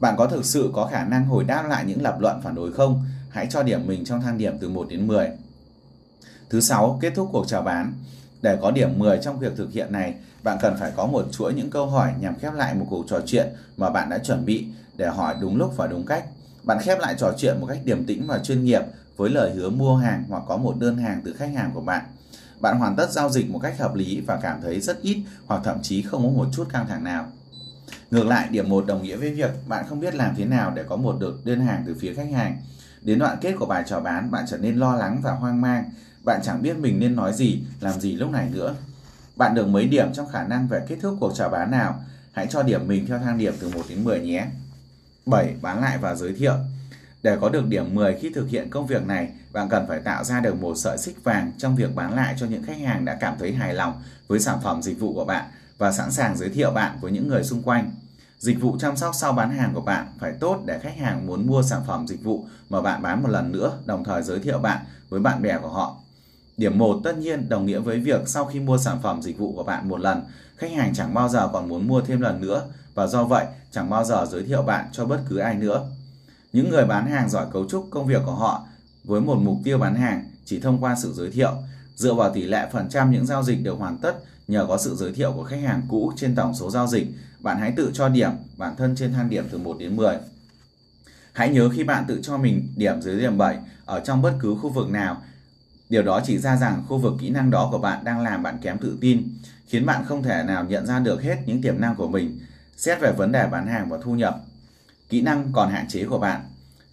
Bạn 0.01 0.15
có 0.17 0.27
thực 0.27 0.45
sự 0.45 0.71
có 0.73 0.89
khả 0.91 1.03
năng 1.03 1.25
hồi 1.25 1.43
đáp 1.43 1.63
lại 1.69 1.85
những 1.85 2.01
lập 2.01 2.17
luận 2.19 2.41
phản 2.43 2.55
đối 2.55 2.73
không? 2.73 3.05
Hãy 3.29 3.47
cho 3.49 3.63
điểm 3.63 3.87
mình 3.87 4.05
trong 4.05 4.21
thang 4.21 4.37
điểm 4.37 4.57
từ 4.61 4.69
1 4.69 4.87
đến 4.89 5.07
10. 5.07 5.29
Thứ 6.49 6.61
sáu, 6.61 6.99
kết 7.01 7.13
thúc 7.15 7.29
cuộc 7.31 7.47
chào 7.47 7.61
bán. 7.61 7.93
Để 8.41 8.57
có 8.61 8.71
điểm 8.71 8.99
10 8.99 9.17
trong 9.17 9.39
việc 9.39 9.53
thực 9.57 9.71
hiện 9.71 9.91
này, 9.91 10.15
bạn 10.43 10.57
cần 10.61 10.77
phải 10.79 10.91
có 10.95 11.05
một 11.05 11.25
chuỗi 11.31 11.53
những 11.53 11.69
câu 11.69 11.87
hỏi 11.87 12.13
nhằm 12.19 12.39
khép 12.39 12.53
lại 12.53 12.75
một 12.75 12.85
cuộc 12.89 13.05
trò 13.09 13.19
chuyện 13.25 13.47
mà 13.77 13.89
bạn 13.89 14.09
đã 14.09 14.17
chuẩn 14.17 14.45
bị 14.45 14.67
để 14.97 15.07
hỏi 15.07 15.35
đúng 15.41 15.57
lúc 15.57 15.73
và 15.77 15.87
đúng 15.87 16.05
cách. 16.05 16.25
Bạn 16.63 16.77
khép 16.81 16.99
lại 16.99 17.15
trò 17.17 17.33
chuyện 17.37 17.57
một 17.59 17.67
cách 17.67 17.79
điềm 17.83 18.05
tĩnh 18.05 18.27
và 18.27 18.39
chuyên 18.39 18.63
nghiệp 18.63 18.81
với 19.17 19.29
lời 19.29 19.51
hứa 19.51 19.69
mua 19.69 19.95
hàng 19.95 20.23
hoặc 20.29 20.43
có 20.47 20.57
một 20.57 20.75
đơn 20.79 20.97
hàng 20.97 21.21
từ 21.25 21.33
khách 21.33 21.53
hàng 21.55 21.71
của 21.73 21.81
bạn. 21.81 22.05
Bạn 22.59 22.79
hoàn 22.79 22.95
tất 22.95 23.11
giao 23.11 23.29
dịch 23.29 23.49
một 23.49 23.59
cách 23.59 23.79
hợp 23.79 23.95
lý 23.95 24.21
và 24.27 24.39
cảm 24.41 24.61
thấy 24.61 24.79
rất 24.79 25.01
ít 25.01 25.23
hoặc 25.45 25.61
thậm 25.63 25.81
chí 25.81 26.01
không 26.01 26.23
có 26.23 26.43
một 26.43 26.49
chút 26.53 26.67
căng 26.69 26.87
thẳng 26.87 27.03
nào. 27.03 27.25
Ngược 28.11 28.25
lại, 28.25 28.47
điểm 28.51 28.69
1 28.69 28.85
đồng 28.87 29.03
nghĩa 29.03 29.15
với 29.15 29.33
việc 29.33 29.51
bạn 29.67 29.85
không 29.89 29.99
biết 29.99 30.15
làm 30.15 30.35
thế 30.35 30.45
nào 30.45 30.71
để 30.75 30.83
có 30.83 30.95
một 30.95 31.17
được 31.19 31.45
đơn 31.45 31.61
hàng 31.61 31.83
từ 31.87 31.95
phía 31.99 32.13
khách 32.13 32.31
hàng. 32.33 32.57
Đến 33.01 33.19
đoạn 33.19 33.37
kết 33.41 33.55
của 33.59 33.65
bài 33.65 33.83
chào 33.87 34.01
bán, 34.01 34.31
bạn 34.31 34.45
trở 34.47 34.57
nên 34.57 34.77
lo 34.77 34.95
lắng 34.95 35.19
và 35.23 35.31
hoang 35.31 35.61
mang. 35.61 35.83
Bạn 36.23 36.41
chẳng 36.43 36.61
biết 36.61 36.77
mình 36.77 36.99
nên 36.99 37.15
nói 37.15 37.33
gì, 37.33 37.63
làm 37.79 37.99
gì 37.99 38.15
lúc 38.15 38.31
này 38.31 38.49
nữa. 38.51 38.75
Bạn 39.35 39.55
được 39.55 39.67
mấy 39.67 39.85
điểm 39.85 40.13
trong 40.13 40.27
khả 40.27 40.43
năng 40.43 40.67
về 40.67 40.85
kết 40.87 40.97
thúc 41.01 41.17
cuộc 41.19 41.31
chào 41.35 41.49
bán 41.49 41.71
nào? 41.71 42.03
Hãy 42.31 42.47
cho 42.49 42.63
điểm 42.63 42.87
mình 42.87 43.05
theo 43.07 43.19
thang 43.19 43.37
điểm 43.37 43.53
từ 43.59 43.69
1 43.69 43.81
đến 43.89 44.03
10 44.03 44.19
nhé. 44.19 44.45
7. 45.25 45.55
Bán 45.61 45.81
lại 45.81 45.97
và 45.97 46.15
giới 46.15 46.33
thiệu. 46.33 46.53
Để 47.23 47.37
có 47.41 47.49
được 47.49 47.67
điểm 47.67 47.95
10 47.95 48.17
khi 48.21 48.31
thực 48.35 48.49
hiện 48.49 48.69
công 48.69 48.87
việc 48.87 49.07
này, 49.07 49.29
bạn 49.53 49.69
cần 49.69 49.85
phải 49.87 49.99
tạo 49.99 50.23
ra 50.23 50.39
được 50.39 50.61
một 50.61 50.75
sợi 50.75 50.97
xích 50.97 51.23
vàng 51.23 51.51
trong 51.57 51.75
việc 51.75 51.95
bán 51.95 52.15
lại 52.15 52.35
cho 52.37 52.45
những 52.45 52.63
khách 52.63 52.79
hàng 52.79 53.05
đã 53.05 53.17
cảm 53.19 53.35
thấy 53.39 53.53
hài 53.53 53.73
lòng 53.73 54.01
với 54.27 54.39
sản 54.39 54.59
phẩm 54.63 54.81
dịch 54.81 54.99
vụ 54.99 55.13
của 55.13 55.25
bạn 55.25 55.45
và 55.81 55.91
sẵn 55.91 56.11
sàng 56.11 56.37
giới 56.37 56.49
thiệu 56.49 56.71
bạn 56.71 56.97
với 57.01 57.11
những 57.11 57.27
người 57.27 57.43
xung 57.43 57.61
quanh. 57.63 57.91
Dịch 58.39 58.61
vụ 58.61 58.77
chăm 58.79 58.97
sóc 58.97 59.15
sau 59.15 59.33
bán 59.33 59.51
hàng 59.51 59.73
của 59.73 59.81
bạn 59.81 60.07
phải 60.19 60.33
tốt 60.39 60.59
để 60.65 60.79
khách 60.79 60.97
hàng 60.97 61.27
muốn 61.27 61.47
mua 61.47 61.63
sản 61.63 61.81
phẩm 61.87 62.07
dịch 62.07 62.23
vụ 62.23 62.45
mà 62.69 62.81
bạn 62.81 63.01
bán 63.01 63.23
một 63.23 63.29
lần 63.29 63.51
nữa, 63.51 63.77
đồng 63.85 64.03
thời 64.03 64.23
giới 64.23 64.39
thiệu 64.39 64.59
bạn 64.59 64.85
với 65.09 65.19
bạn 65.19 65.41
bè 65.41 65.57
của 65.61 65.69
họ. 65.69 65.95
Điểm 66.57 66.77
1 66.77 67.01
tất 67.03 67.17
nhiên 67.17 67.49
đồng 67.49 67.65
nghĩa 67.65 67.79
với 67.79 67.99
việc 67.99 68.21
sau 68.25 68.45
khi 68.45 68.59
mua 68.59 68.77
sản 68.77 68.99
phẩm 69.03 69.21
dịch 69.21 69.37
vụ 69.37 69.53
của 69.55 69.63
bạn 69.63 69.89
một 69.89 69.99
lần, 69.99 70.23
khách 70.57 70.71
hàng 70.71 70.93
chẳng 70.93 71.13
bao 71.13 71.29
giờ 71.29 71.49
còn 71.53 71.69
muốn 71.69 71.87
mua 71.87 72.01
thêm 72.01 72.21
lần 72.21 72.41
nữa 72.41 72.63
và 72.93 73.07
do 73.07 73.23
vậy 73.23 73.45
chẳng 73.71 73.89
bao 73.89 74.03
giờ 74.03 74.25
giới 74.31 74.43
thiệu 74.43 74.63
bạn 74.63 74.85
cho 74.91 75.05
bất 75.05 75.19
cứ 75.29 75.37
ai 75.37 75.55
nữa. 75.55 75.85
Những 76.53 76.69
người 76.69 76.85
bán 76.85 77.11
hàng 77.11 77.29
giỏi 77.29 77.45
cấu 77.53 77.69
trúc 77.69 77.87
công 77.91 78.05
việc 78.05 78.21
của 78.25 78.35
họ 78.35 78.65
với 79.03 79.21
một 79.21 79.37
mục 79.41 79.57
tiêu 79.63 79.77
bán 79.77 79.95
hàng 79.95 80.25
chỉ 80.45 80.59
thông 80.59 80.83
qua 80.83 80.95
sự 80.95 81.13
giới 81.13 81.31
thiệu, 81.31 81.51
dựa 81.95 82.13
vào 82.13 82.33
tỷ 82.33 82.43
lệ 82.43 82.69
phần 82.71 82.89
trăm 82.89 83.11
những 83.11 83.25
giao 83.25 83.43
dịch 83.43 83.63
được 83.63 83.77
hoàn 83.77 83.97
tất 83.97 84.15
nhờ 84.51 84.65
có 84.67 84.77
sự 84.77 84.95
giới 84.95 85.13
thiệu 85.13 85.33
của 85.33 85.43
khách 85.43 85.61
hàng 85.61 85.81
cũ 85.89 86.13
trên 86.15 86.35
tổng 86.35 86.55
số 86.55 86.71
giao 86.71 86.87
dịch, 86.87 87.07
bạn 87.39 87.59
hãy 87.59 87.73
tự 87.77 87.91
cho 87.93 88.09
điểm 88.09 88.31
bản 88.57 88.75
thân 88.77 88.95
trên 88.95 89.13
thang 89.13 89.29
điểm 89.29 89.45
từ 89.51 89.57
1 89.57 89.79
đến 89.79 89.95
10. 89.95 90.15
Hãy 91.33 91.49
nhớ 91.49 91.69
khi 91.69 91.83
bạn 91.83 92.05
tự 92.07 92.19
cho 92.23 92.37
mình 92.37 92.67
điểm 92.75 93.01
dưới 93.01 93.19
điểm 93.19 93.37
7 93.37 93.57
ở 93.85 93.99
trong 93.99 94.21
bất 94.21 94.33
cứ 94.39 94.55
khu 94.61 94.69
vực 94.69 94.89
nào 94.89 95.21
Điều 95.91 96.03
đó 96.03 96.21
chỉ 96.25 96.37
ra 96.37 96.57
rằng 96.57 96.83
khu 96.87 96.97
vực 96.97 97.13
kỹ 97.19 97.29
năng 97.29 97.49
đó 97.49 97.67
của 97.71 97.77
bạn 97.77 98.03
đang 98.03 98.21
làm 98.21 98.43
bạn 98.43 98.57
kém 98.61 98.77
tự 98.77 98.97
tin, 99.01 99.27
khiến 99.67 99.85
bạn 99.85 100.05
không 100.05 100.23
thể 100.23 100.43
nào 100.43 100.63
nhận 100.63 100.85
ra 100.85 100.99
được 100.99 101.21
hết 101.21 101.37
những 101.45 101.61
tiềm 101.61 101.81
năng 101.81 101.95
của 101.95 102.07
mình. 102.07 102.39
Xét 102.77 102.99
về 102.99 103.11
vấn 103.11 103.31
đề 103.31 103.47
bán 103.47 103.67
hàng 103.67 103.89
và 103.89 103.97
thu 104.03 104.15
nhập, 104.15 104.41
kỹ 105.09 105.21
năng 105.21 105.51
còn 105.53 105.71
hạn 105.71 105.87
chế 105.87 106.05
của 106.05 106.19
bạn. 106.19 106.41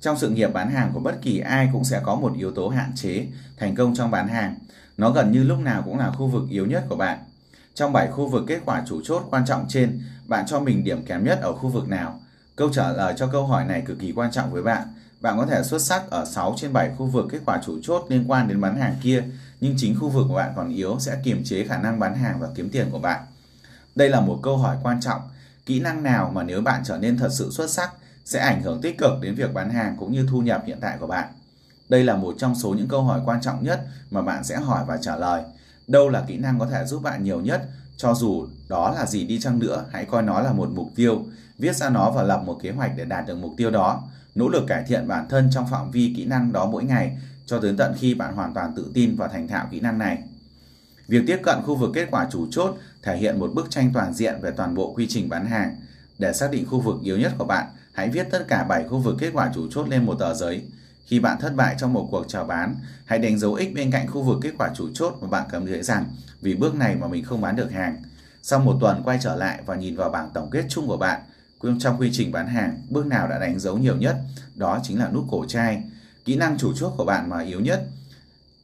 Trong 0.00 0.18
sự 0.18 0.30
nghiệp 0.30 0.52
bán 0.52 0.70
hàng 0.70 0.90
của 0.94 1.00
bất 1.00 1.18
kỳ 1.22 1.38
ai 1.38 1.68
cũng 1.72 1.84
sẽ 1.84 2.00
có 2.04 2.14
một 2.14 2.32
yếu 2.38 2.52
tố 2.52 2.68
hạn 2.68 2.92
chế 2.94 3.26
thành 3.56 3.74
công 3.74 3.94
trong 3.94 4.10
bán 4.10 4.28
hàng. 4.28 4.54
Nó 4.96 5.10
gần 5.10 5.32
như 5.32 5.42
lúc 5.42 5.58
nào 5.60 5.82
cũng 5.82 5.98
là 5.98 6.10
khu 6.10 6.26
vực 6.26 6.42
yếu 6.50 6.66
nhất 6.66 6.84
của 6.88 6.96
bạn. 6.96 7.18
Trong 7.78 7.92
7 7.92 8.08
khu 8.08 8.28
vực 8.28 8.44
kết 8.46 8.60
quả 8.64 8.82
chủ 8.86 9.00
chốt 9.04 9.26
quan 9.30 9.46
trọng 9.46 9.66
trên, 9.68 10.00
bạn 10.26 10.46
cho 10.46 10.60
mình 10.60 10.84
điểm 10.84 11.04
kém 11.04 11.24
nhất 11.24 11.38
ở 11.42 11.52
khu 11.52 11.68
vực 11.68 11.88
nào? 11.88 12.20
Câu 12.56 12.70
trả 12.72 12.92
lời 12.92 13.14
cho 13.16 13.26
câu 13.26 13.46
hỏi 13.46 13.64
này 13.64 13.82
cực 13.86 13.98
kỳ 13.98 14.12
quan 14.12 14.30
trọng 14.30 14.52
với 14.52 14.62
bạn 14.62 14.82
bạn 15.20 15.38
có 15.38 15.46
thể 15.46 15.62
xuất 15.62 15.82
sắc 15.82 16.10
ở 16.10 16.24
6 16.24 16.54
trên 16.56 16.72
7 16.72 16.90
khu 16.98 17.06
vực 17.06 17.26
kết 17.30 17.38
quả 17.46 17.60
chủ 17.66 17.78
chốt 17.82 18.06
liên 18.08 18.24
quan 18.30 18.48
đến 18.48 18.60
bán 18.60 18.76
hàng 18.76 18.94
kia, 19.02 19.24
nhưng 19.60 19.74
chính 19.76 19.98
khu 20.00 20.08
vực 20.08 20.26
của 20.28 20.34
bạn 20.34 20.52
còn 20.56 20.68
yếu 20.68 20.96
sẽ 20.98 21.20
kiềm 21.24 21.44
chế 21.44 21.64
khả 21.64 21.78
năng 21.78 21.98
bán 21.98 22.14
hàng 22.14 22.40
và 22.40 22.48
kiếm 22.54 22.70
tiền 22.70 22.88
của 22.90 22.98
bạn. 22.98 23.20
Đây 23.94 24.08
là 24.08 24.20
một 24.20 24.40
câu 24.42 24.56
hỏi 24.56 24.76
quan 24.82 25.00
trọng. 25.00 25.20
Kỹ 25.66 25.80
năng 25.80 26.02
nào 26.02 26.30
mà 26.34 26.42
nếu 26.42 26.60
bạn 26.60 26.82
trở 26.84 26.98
nên 26.98 27.16
thật 27.16 27.28
sự 27.32 27.50
xuất 27.50 27.70
sắc 27.70 27.90
sẽ 28.24 28.40
ảnh 28.40 28.62
hưởng 28.62 28.80
tích 28.80 28.98
cực 28.98 29.12
đến 29.22 29.34
việc 29.34 29.54
bán 29.54 29.70
hàng 29.70 29.96
cũng 29.98 30.12
như 30.12 30.26
thu 30.30 30.40
nhập 30.40 30.62
hiện 30.66 30.78
tại 30.80 30.96
của 31.00 31.06
bạn? 31.06 31.28
Đây 31.88 32.04
là 32.04 32.16
một 32.16 32.34
trong 32.38 32.54
số 32.54 32.70
những 32.70 32.88
câu 32.88 33.02
hỏi 33.02 33.20
quan 33.24 33.40
trọng 33.40 33.64
nhất 33.64 33.86
mà 34.10 34.22
bạn 34.22 34.44
sẽ 34.44 34.56
hỏi 34.56 34.84
và 34.86 34.96
trả 34.96 35.16
lời. 35.16 35.42
Đâu 35.88 36.08
là 36.08 36.24
kỹ 36.26 36.36
năng 36.36 36.58
có 36.58 36.66
thể 36.66 36.84
giúp 36.84 37.02
bạn 37.02 37.24
nhiều 37.24 37.40
nhất? 37.40 37.68
Cho 37.96 38.14
dù 38.14 38.46
đó 38.68 38.94
là 38.96 39.06
gì 39.06 39.24
đi 39.24 39.40
chăng 39.40 39.58
nữa, 39.58 39.84
hãy 39.92 40.04
coi 40.04 40.22
nó 40.22 40.40
là 40.40 40.52
một 40.52 40.68
mục 40.74 40.90
tiêu, 40.96 41.24
viết 41.58 41.76
ra 41.76 41.90
nó 41.90 42.10
và 42.10 42.22
lập 42.22 42.42
một 42.44 42.58
kế 42.62 42.70
hoạch 42.70 42.92
để 42.96 43.04
đạt 43.04 43.26
được 43.26 43.36
mục 43.36 43.52
tiêu 43.56 43.70
đó 43.70 44.02
nỗ 44.34 44.48
lực 44.48 44.64
cải 44.68 44.84
thiện 44.88 45.08
bản 45.08 45.28
thân 45.28 45.48
trong 45.52 45.66
phạm 45.70 45.90
vi 45.90 46.14
kỹ 46.16 46.24
năng 46.24 46.52
đó 46.52 46.66
mỗi 46.66 46.84
ngày 46.84 47.18
cho 47.46 47.58
đến 47.60 47.76
tận 47.76 47.94
khi 47.98 48.14
bạn 48.14 48.34
hoàn 48.34 48.54
toàn 48.54 48.72
tự 48.76 48.90
tin 48.94 49.16
và 49.16 49.28
thành 49.28 49.48
thạo 49.48 49.66
kỹ 49.70 49.80
năng 49.80 49.98
này. 49.98 50.18
Việc 51.08 51.22
tiếp 51.26 51.38
cận 51.42 51.62
khu 51.62 51.74
vực 51.74 51.90
kết 51.94 52.08
quả 52.10 52.28
chủ 52.30 52.46
chốt 52.50 52.76
thể 53.02 53.16
hiện 53.16 53.40
một 53.40 53.50
bức 53.54 53.70
tranh 53.70 53.90
toàn 53.94 54.14
diện 54.14 54.40
về 54.40 54.50
toàn 54.50 54.74
bộ 54.74 54.92
quy 54.92 55.06
trình 55.08 55.28
bán 55.28 55.46
hàng. 55.46 55.76
Để 56.18 56.32
xác 56.32 56.50
định 56.50 56.66
khu 56.66 56.80
vực 56.80 56.96
yếu 57.02 57.18
nhất 57.18 57.32
của 57.38 57.44
bạn, 57.44 57.66
hãy 57.92 58.08
viết 58.08 58.28
tất 58.30 58.44
cả 58.48 58.64
7 58.68 58.84
khu 58.88 58.98
vực 58.98 59.16
kết 59.18 59.30
quả 59.32 59.50
chủ 59.54 59.66
chốt 59.70 59.88
lên 59.88 60.06
một 60.06 60.14
tờ 60.18 60.34
giấy. 60.34 60.62
Khi 61.08 61.20
bạn 61.20 61.38
thất 61.40 61.54
bại 61.56 61.76
trong 61.78 61.92
một 61.92 62.08
cuộc 62.10 62.24
chào 62.28 62.44
bán, 62.44 62.76
hãy 63.04 63.18
đánh 63.18 63.38
dấu 63.38 63.58
X 63.58 63.74
bên 63.74 63.90
cạnh 63.90 64.06
khu 64.06 64.22
vực 64.22 64.38
kết 64.42 64.52
quả 64.58 64.70
chủ 64.74 64.88
chốt 64.94 65.18
mà 65.20 65.28
bạn 65.28 65.48
cảm 65.52 65.66
thấy 65.66 65.82
rằng 65.82 66.04
vì 66.40 66.54
bước 66.54 66.74
này 66.74 66.96
mà 66.96 67.08
mình 67.08 67.24
không 67.24 67.40
bán 67.40 67.56
được 67.56 67.72
hàng. 67.72 68.02
Sau 68.42 68.58
một 68.58 68.76
tuần 68.80 69.02
quay 69.04 69.18
trở 69.22 69.36
lại 69.36 69.60
và 69.66 69.76
nhìn 69.76 69.96
vào 69.96 70.10
bảng 70.10 70.30
tổng 70.34 70.50
kết 70.50 70.64
chung 70.68 70.86
của 70.86 70.96
bạn, 70.96 71.20
trong 71.80 72.00
quy 72.00 72.10
trình 72.12 72.32
bán 72.32 72.46
hàng, 72.46 72.82
bước 72.88 73.06
nào 73.06 73.28
đã 73.28 73.38
đánh 73.38 73.58
dấu 73.58 73.78
nhiều 73.78 73.96
nhất, 73.96 74.16
đó 74.54 74.80
chính 74.82 74.98
là 74.98 75.10
nút 75.10 75.24
cổ 75.30 75.44
chai. 75.48 75.82
Kỹ 76.24 76.36
năng 76.36 76.58
chủ 76.58 76.72
chốt 76.76 76.94
của 76.96 77.04
bạn 77.04 77.30
mà 77.30 77.40
yếu 77.40 77.60
nhất. 77.60 77.86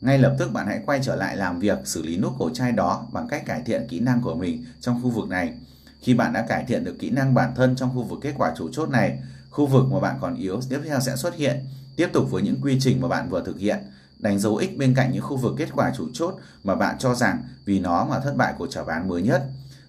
Ngay 0.00 0.18
lập 0.18 0.36
tức 0.38 0.52
bạn 0.52 0.66
hãy 0.66 0.80
quay 0.86 1.00
trở 1.02 1.16
lại 1.16 1.36
làm 1.36 1.58
việc 1.58 1.78
xử 1.84 2.02
lý 2.02 2.16
nút 2.16 2.32
cổ 2.38 2.50
chai 2.50 2.72
đó 2.72 3.06
bằng 3.12 3.28
cách 3.28 3.46
cải 3.46 3.62
thiện 3.62 3.86
kỹ 3.88 4.00
năng 4.00 4.22
của 4.22 4.34
mình 4.34 4.64
trong 4.80 5.00
khu 5.02 5.10
vực 5.10 5.28
này. 5.28 5.52
Khi 6.00 6.14
bạn 6.14 6.32
đã 6.32 6.46
cải 6.48 6.64
thiện 6.64 6.84
được 6.84 6.96
kỹ 6.98 7.10
năng 7.10 7.34
bản 7.34 7.54
thân 7.56 7.76
trong 7.76 7.90
khu 7.94 8.02
vực 8.02 8.18
kết 8.22 8.34
quả 8.38 8.52
chủ 8.56 8.68
chốt 8.72 8.88
này, 8.88 9.18
khu 9.50 9.66
vực 9.66 9.84
mà 9.92 10.00
bạn 10.00 10.16
còn 10.20 10.34
yếu 10.34 10.60
tiếp 10.68 10.80
theo 10.84 11.00
sẽ 11.00 11.16
xuất 11.16 11.34
hiện, 11.34 11.64
tiếp 11.96 12.08
tục 12.12 12.30
với 12.30 12.42
những 12.42 12.60
quy 12.62 12.80
trình 12.80 13.00
mà 13.00 13.08
bạn 13.08 13.28
vừa 13.30 13.42
thực 13.44 13.58
hiện. 13.58 13.78
Đánh 14.18 14.38
dấu 14.38 14.60
X 14.60 14.78
bên 14.78 14.94
cạnh 14.94 15.12
những 15.12 15.22
khu 15.22 15.36
vực 15.36 15.54
kết 15.58 15.68
quả 15.72 15.92
chủ 15.96 16.08
chốt 16.12 16.34
mà 16.64 16.74
bạn 16.74 16.96
cho 16.98 17.14
rằng 17.14 17.42
vì 17.64 17.80
nó 17.80 18.04
mà 18.04 18.20
thất 18.20 18.36
bại 18.36 18.54
của 18.58 18.66
trả 18.66 18.84
bán 18.84 19.08
mới 19.08 19.22
nhất. 19.22 19.42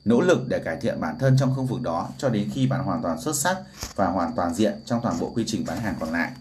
Nỗ 0.05 0.21
lực 0.21 0.47
để 0.47 0.59
cải 0.59 0.77
thiện 0.81 1.01
bản 1.01 1.19
thân 1.19 1.35
trong 1.39 1.55
khu 1.55 1.63
vực 1.63 1.81
đó 1.81 2.09
cho 2.17 2.29
đến 2.29 2.49
khi 2.53 2.67
bạn 2.67 2.83
hoàn 2.83 3.01
toàn 3.01 3.21
xuất 3.21 3.35
sắc 3.35 3.57
và 3.95 4.07
hoàn 4.07 4.35
toàn 4.35 4.53
diện 4.53 4.73
trong 4.85 4.99
toàn 5.03 5.19
bộ 5.19 5.31
quy 5.35 5.43
trình 5.47 5.65
bán 5.67 5.79
hàng 5.79 5.95
còn 5.99 6.11
lại. 6.11 6.31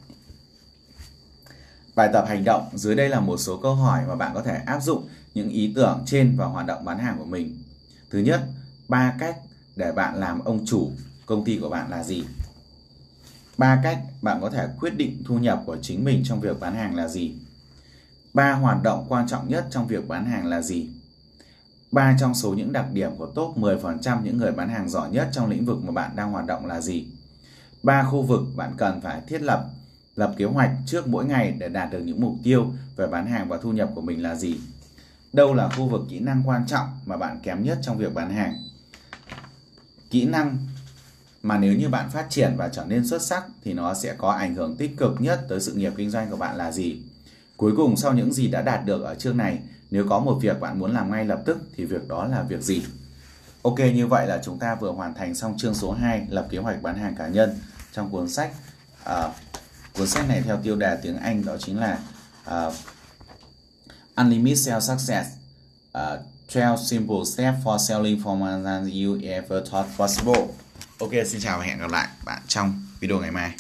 Bài 1.94 2.10
tập 2.12 2.24
hành 2.28 2.44
động 2.44 2.68
dưới 2.74 2.94
đây 2.94 3.08
là 3.08 3.20
một 3.20 3.36
số 3.36 3.56
câu 3.56 3.74
hỏi 3.74 4.02
mà 4.08 4.14
bạn 4.14 4.34
có 4.34 4.42
thể 4.42 4.54
áp 4.66 4.82
dụng 4.82 5.08
những 5.34 5.48
ý 5.48 5.72
tưởng 5.76 6.02
trên 6.06 6.36
vào 6.36 6.48
hoạt 6.48 6.66
động 6.66 6.84
bán 6.84 6.98
hàng 6.98 7.18
của 7.18 7.24
mình. 7.24 7.62
Thứ 8.10 8.18
nhất, 8.18 8.40
ba 8.88 9.14
cách 9.18 9.36
để 9.76 9.92
bạn 9.92 10.20
làm 10.20 10.44
ông 10.44 10.66
chủ 10.66 10.90
công 11.26 11.44
ty 11.44 11.58
của 11.58 11.68
bạn 11.68 11.90
là 11.90 12.02
gì? 12.02 12.24
Ba 13.58 13.80
cách 13.82 13.98
bạn 14.22 14.38
có 14.40 14.50
thể 14.50 14.68
quyết 14.80 14.96
định 14.96 15.22
thu 15.26 15.38
nhập 15.38 15.62
của 15.66 15.76
chính 15.82 16.04
mình 16.04 16.22
trong 16.24 16.40
việc 16.40 16.60
bán 16.60 16.74
hàng 16.74 16.94
là 16.94 17.08
gì? 17.08 17.34
Ba 18.34 18.52
hoạt 18.52 18.82
động 18.82 19.06
quan 19.08 19.28
trọng 19.28 19.48
nhất 19.48 19.66
trong 19.70 19.86
việc 19.86 20.08
bán 20.08 20.26
hàng 20.26 20.46
là 20.46 20.62
gì? 20.62 20.88
Ba 21.92 22.16
trong 22.20 22.34
số 22.34 22.54
những 22.54 22.72
đặc 22.72 22.86
điểm 22.92 23.16
của 23.16 23.26
top 23.26 23.56
10% 23.58 24.22
những 24.22 24.36
người 24.36 24.52
bán 24.52 24.68
hàng 24.68 24.88
giỏi 24.88 25.10
nhất 25.10 25.28
trong 25.32 25.50
lĩnh 25.50 25.64
vực 25.64 25.78
mà 25.84 25.92
bạn 25.92 26.10
đang 26.16 26.32
hoạt 26.32 26.46
động 26.46 26.66
là 26.66 26.80
gì? 26.80 27.06
Ba 27.82 28.04
khu 28.04 28.22
vực 28.22 28.40
bạn 28.56 28.72
cần 28.76 29.00
phải 29.00 29.20
thiết 29.26 29.42
lập 29.42 29.64
lập 30.16 30.34
kế 30.36 30.44
hoạch 30.44 30.70
trước 30.86 31.06
mỗi 31.06 31.24
ngày 31.24 31.54
để 31.58 31.68
đạt 31.68 31.92
được 31.92 32.00
những 32.04 32.20
mục 32.20 32.34
tiêu 32.42 32.72
về 32.96 33.06
bán 33.06 33.26
hàng 33.26 33.48
và 33.48 33.58
thu 33.62 33.72
nhập 33.72 33.90
của 33.94 34.00
mình 34.00 34.22
là 34.22 34.34
gì? 34.34 34.60
Đâu 35.32 35.54
là 35.54 35.68
khu 35.68 35.88
vực 35.88 36.02
kỹ 36.10 36.18
năng 36.18 36.42
quan 36.44 36.66
trọng 36.66 36.88
mà 37.06 37.16
bạn 37.16 37.40
kém 37.42 37.62
nhất 37.62 37.78
trong 37.82 37.98
việc 37.98 38.14
bán 38.14 38.30
hàng? 38.30 38.54
Kỹ 40.10 40.24
năng 40.24 40.56
mà 41.44 41.58
nếu 41.58 41.74
như 41.74 41.88
bạn 41.88 42.10
phát 42.10 42.26
triển 42.30 42.54
và 42.56 42.68
trở 42.68 42.84
nên 42.84 43.06
xuất 43.06 43.22
sắc 43.22 43.44
thì 43.64 43.72
nó 43.72 43.94
sẽ 43.94 44.14
có 44.18 44.30
ảnh 44.30 44.54
hưởng 44.54 44.76
tích 44.76 44.96
cực 44.96 45.20
nhất 45.20 45.40
tới 45.48 45.60
sự 45.60 45.72
nghiệp 45.72 45.92
kinh 45.96 46.10
doanh 46.10 46.30
của 46.30 46.36
bạn 46.36 46.56
là 46.56 46.72
gì? 46.72 47.02
Cuối 47.56 47.72
cùng 47.76 47.96
sau 47.96 48.12
những 48.12 48.32
gì 48.32 48.48
đã 48.48 48.62
đạt 48.62 48.84
được 48.84 49.02
ở 49.02 49.14
chương 49.14 49.36
này, 49.36 49.58
nếu 49.90 50.06
có 50.08 50.18
một 50.18 50.38
việc 50.42 50.60
bạn 50.60 50.78
muốn 50.78 50.94
làm 50.94 51.10
ngay 51.10 51.24
lập 51.24 51.42
tức 51.44 51.58
thì 51.76 51.84
việc 51.84 52.08
đó 52.08 52.24
là 52.24 52.42
việc 52.42 52.62
gì? 52.62 52.82
Ok, 53.62 53.78
như 53.78 54.06
vậy 54.06 54.26
là 54.26 54.40
chúng 54.44 54.58
ta 54.58 54.74
vừa 54.74 54.90
hoàn 54.90 55.14
thành 55.14 55.34
xong 55.34 55.58
chương 55.58 55.74
số 55.74 55.92
2 55.92 56.26
lập 56.30 56.46
kế 56.50 56.58
hoạch 56.58 56.82
bán 56.82 56.98
hàng 56.98 57.14
cá 57.16 57.28
nhân 57.28 57.58
trong 57.92 58.10
cuốn 58.10 58.28
sách. 58.28 58.50
À, 59.04 59.28
cuốn 59.98 60.06
sách 60.06 60.28
này 60.28 60.42
theo 60.42 60.60
tiêu 60.62 60.76
đề 60.76 60.98
tiếng 61.02 61.16
Anh 61.16 61.44
đó 61.44 61.56
chính 61.58 61.78
là 61.80 61.98
uh, 62.50 62.74
Unlimited 64.16 64.66
Sales 64.66 64.88
Success 64.88 65.30
à, 65.92 66.12
uh, 66.12 66.20
12 66.54 66.76
Simple 66.76 67.24
Steps 67.34 67.64
for 67.64 67.78
Selling 67.78 68.20
for 68.22 68.36
More 68.36 68.64
Than 68.64 68.84
You 68.84 69.18
Ever 69.22 69.70
Thought 69.70 69.86
Possible. 69.98 70.63
Ok, 70.98 71.10
xin 71.26 71.40
chào 71.40 71.58
và 71.58 71.64
hẹn 71.64 71.78
gặp 71.78 71.90
lại 71.90 72.08
bạn 72.24 72.42
trong 72.48 72.82
video 73.00 73.20
ngày 73.20 73.30
mai. 73.30 73.54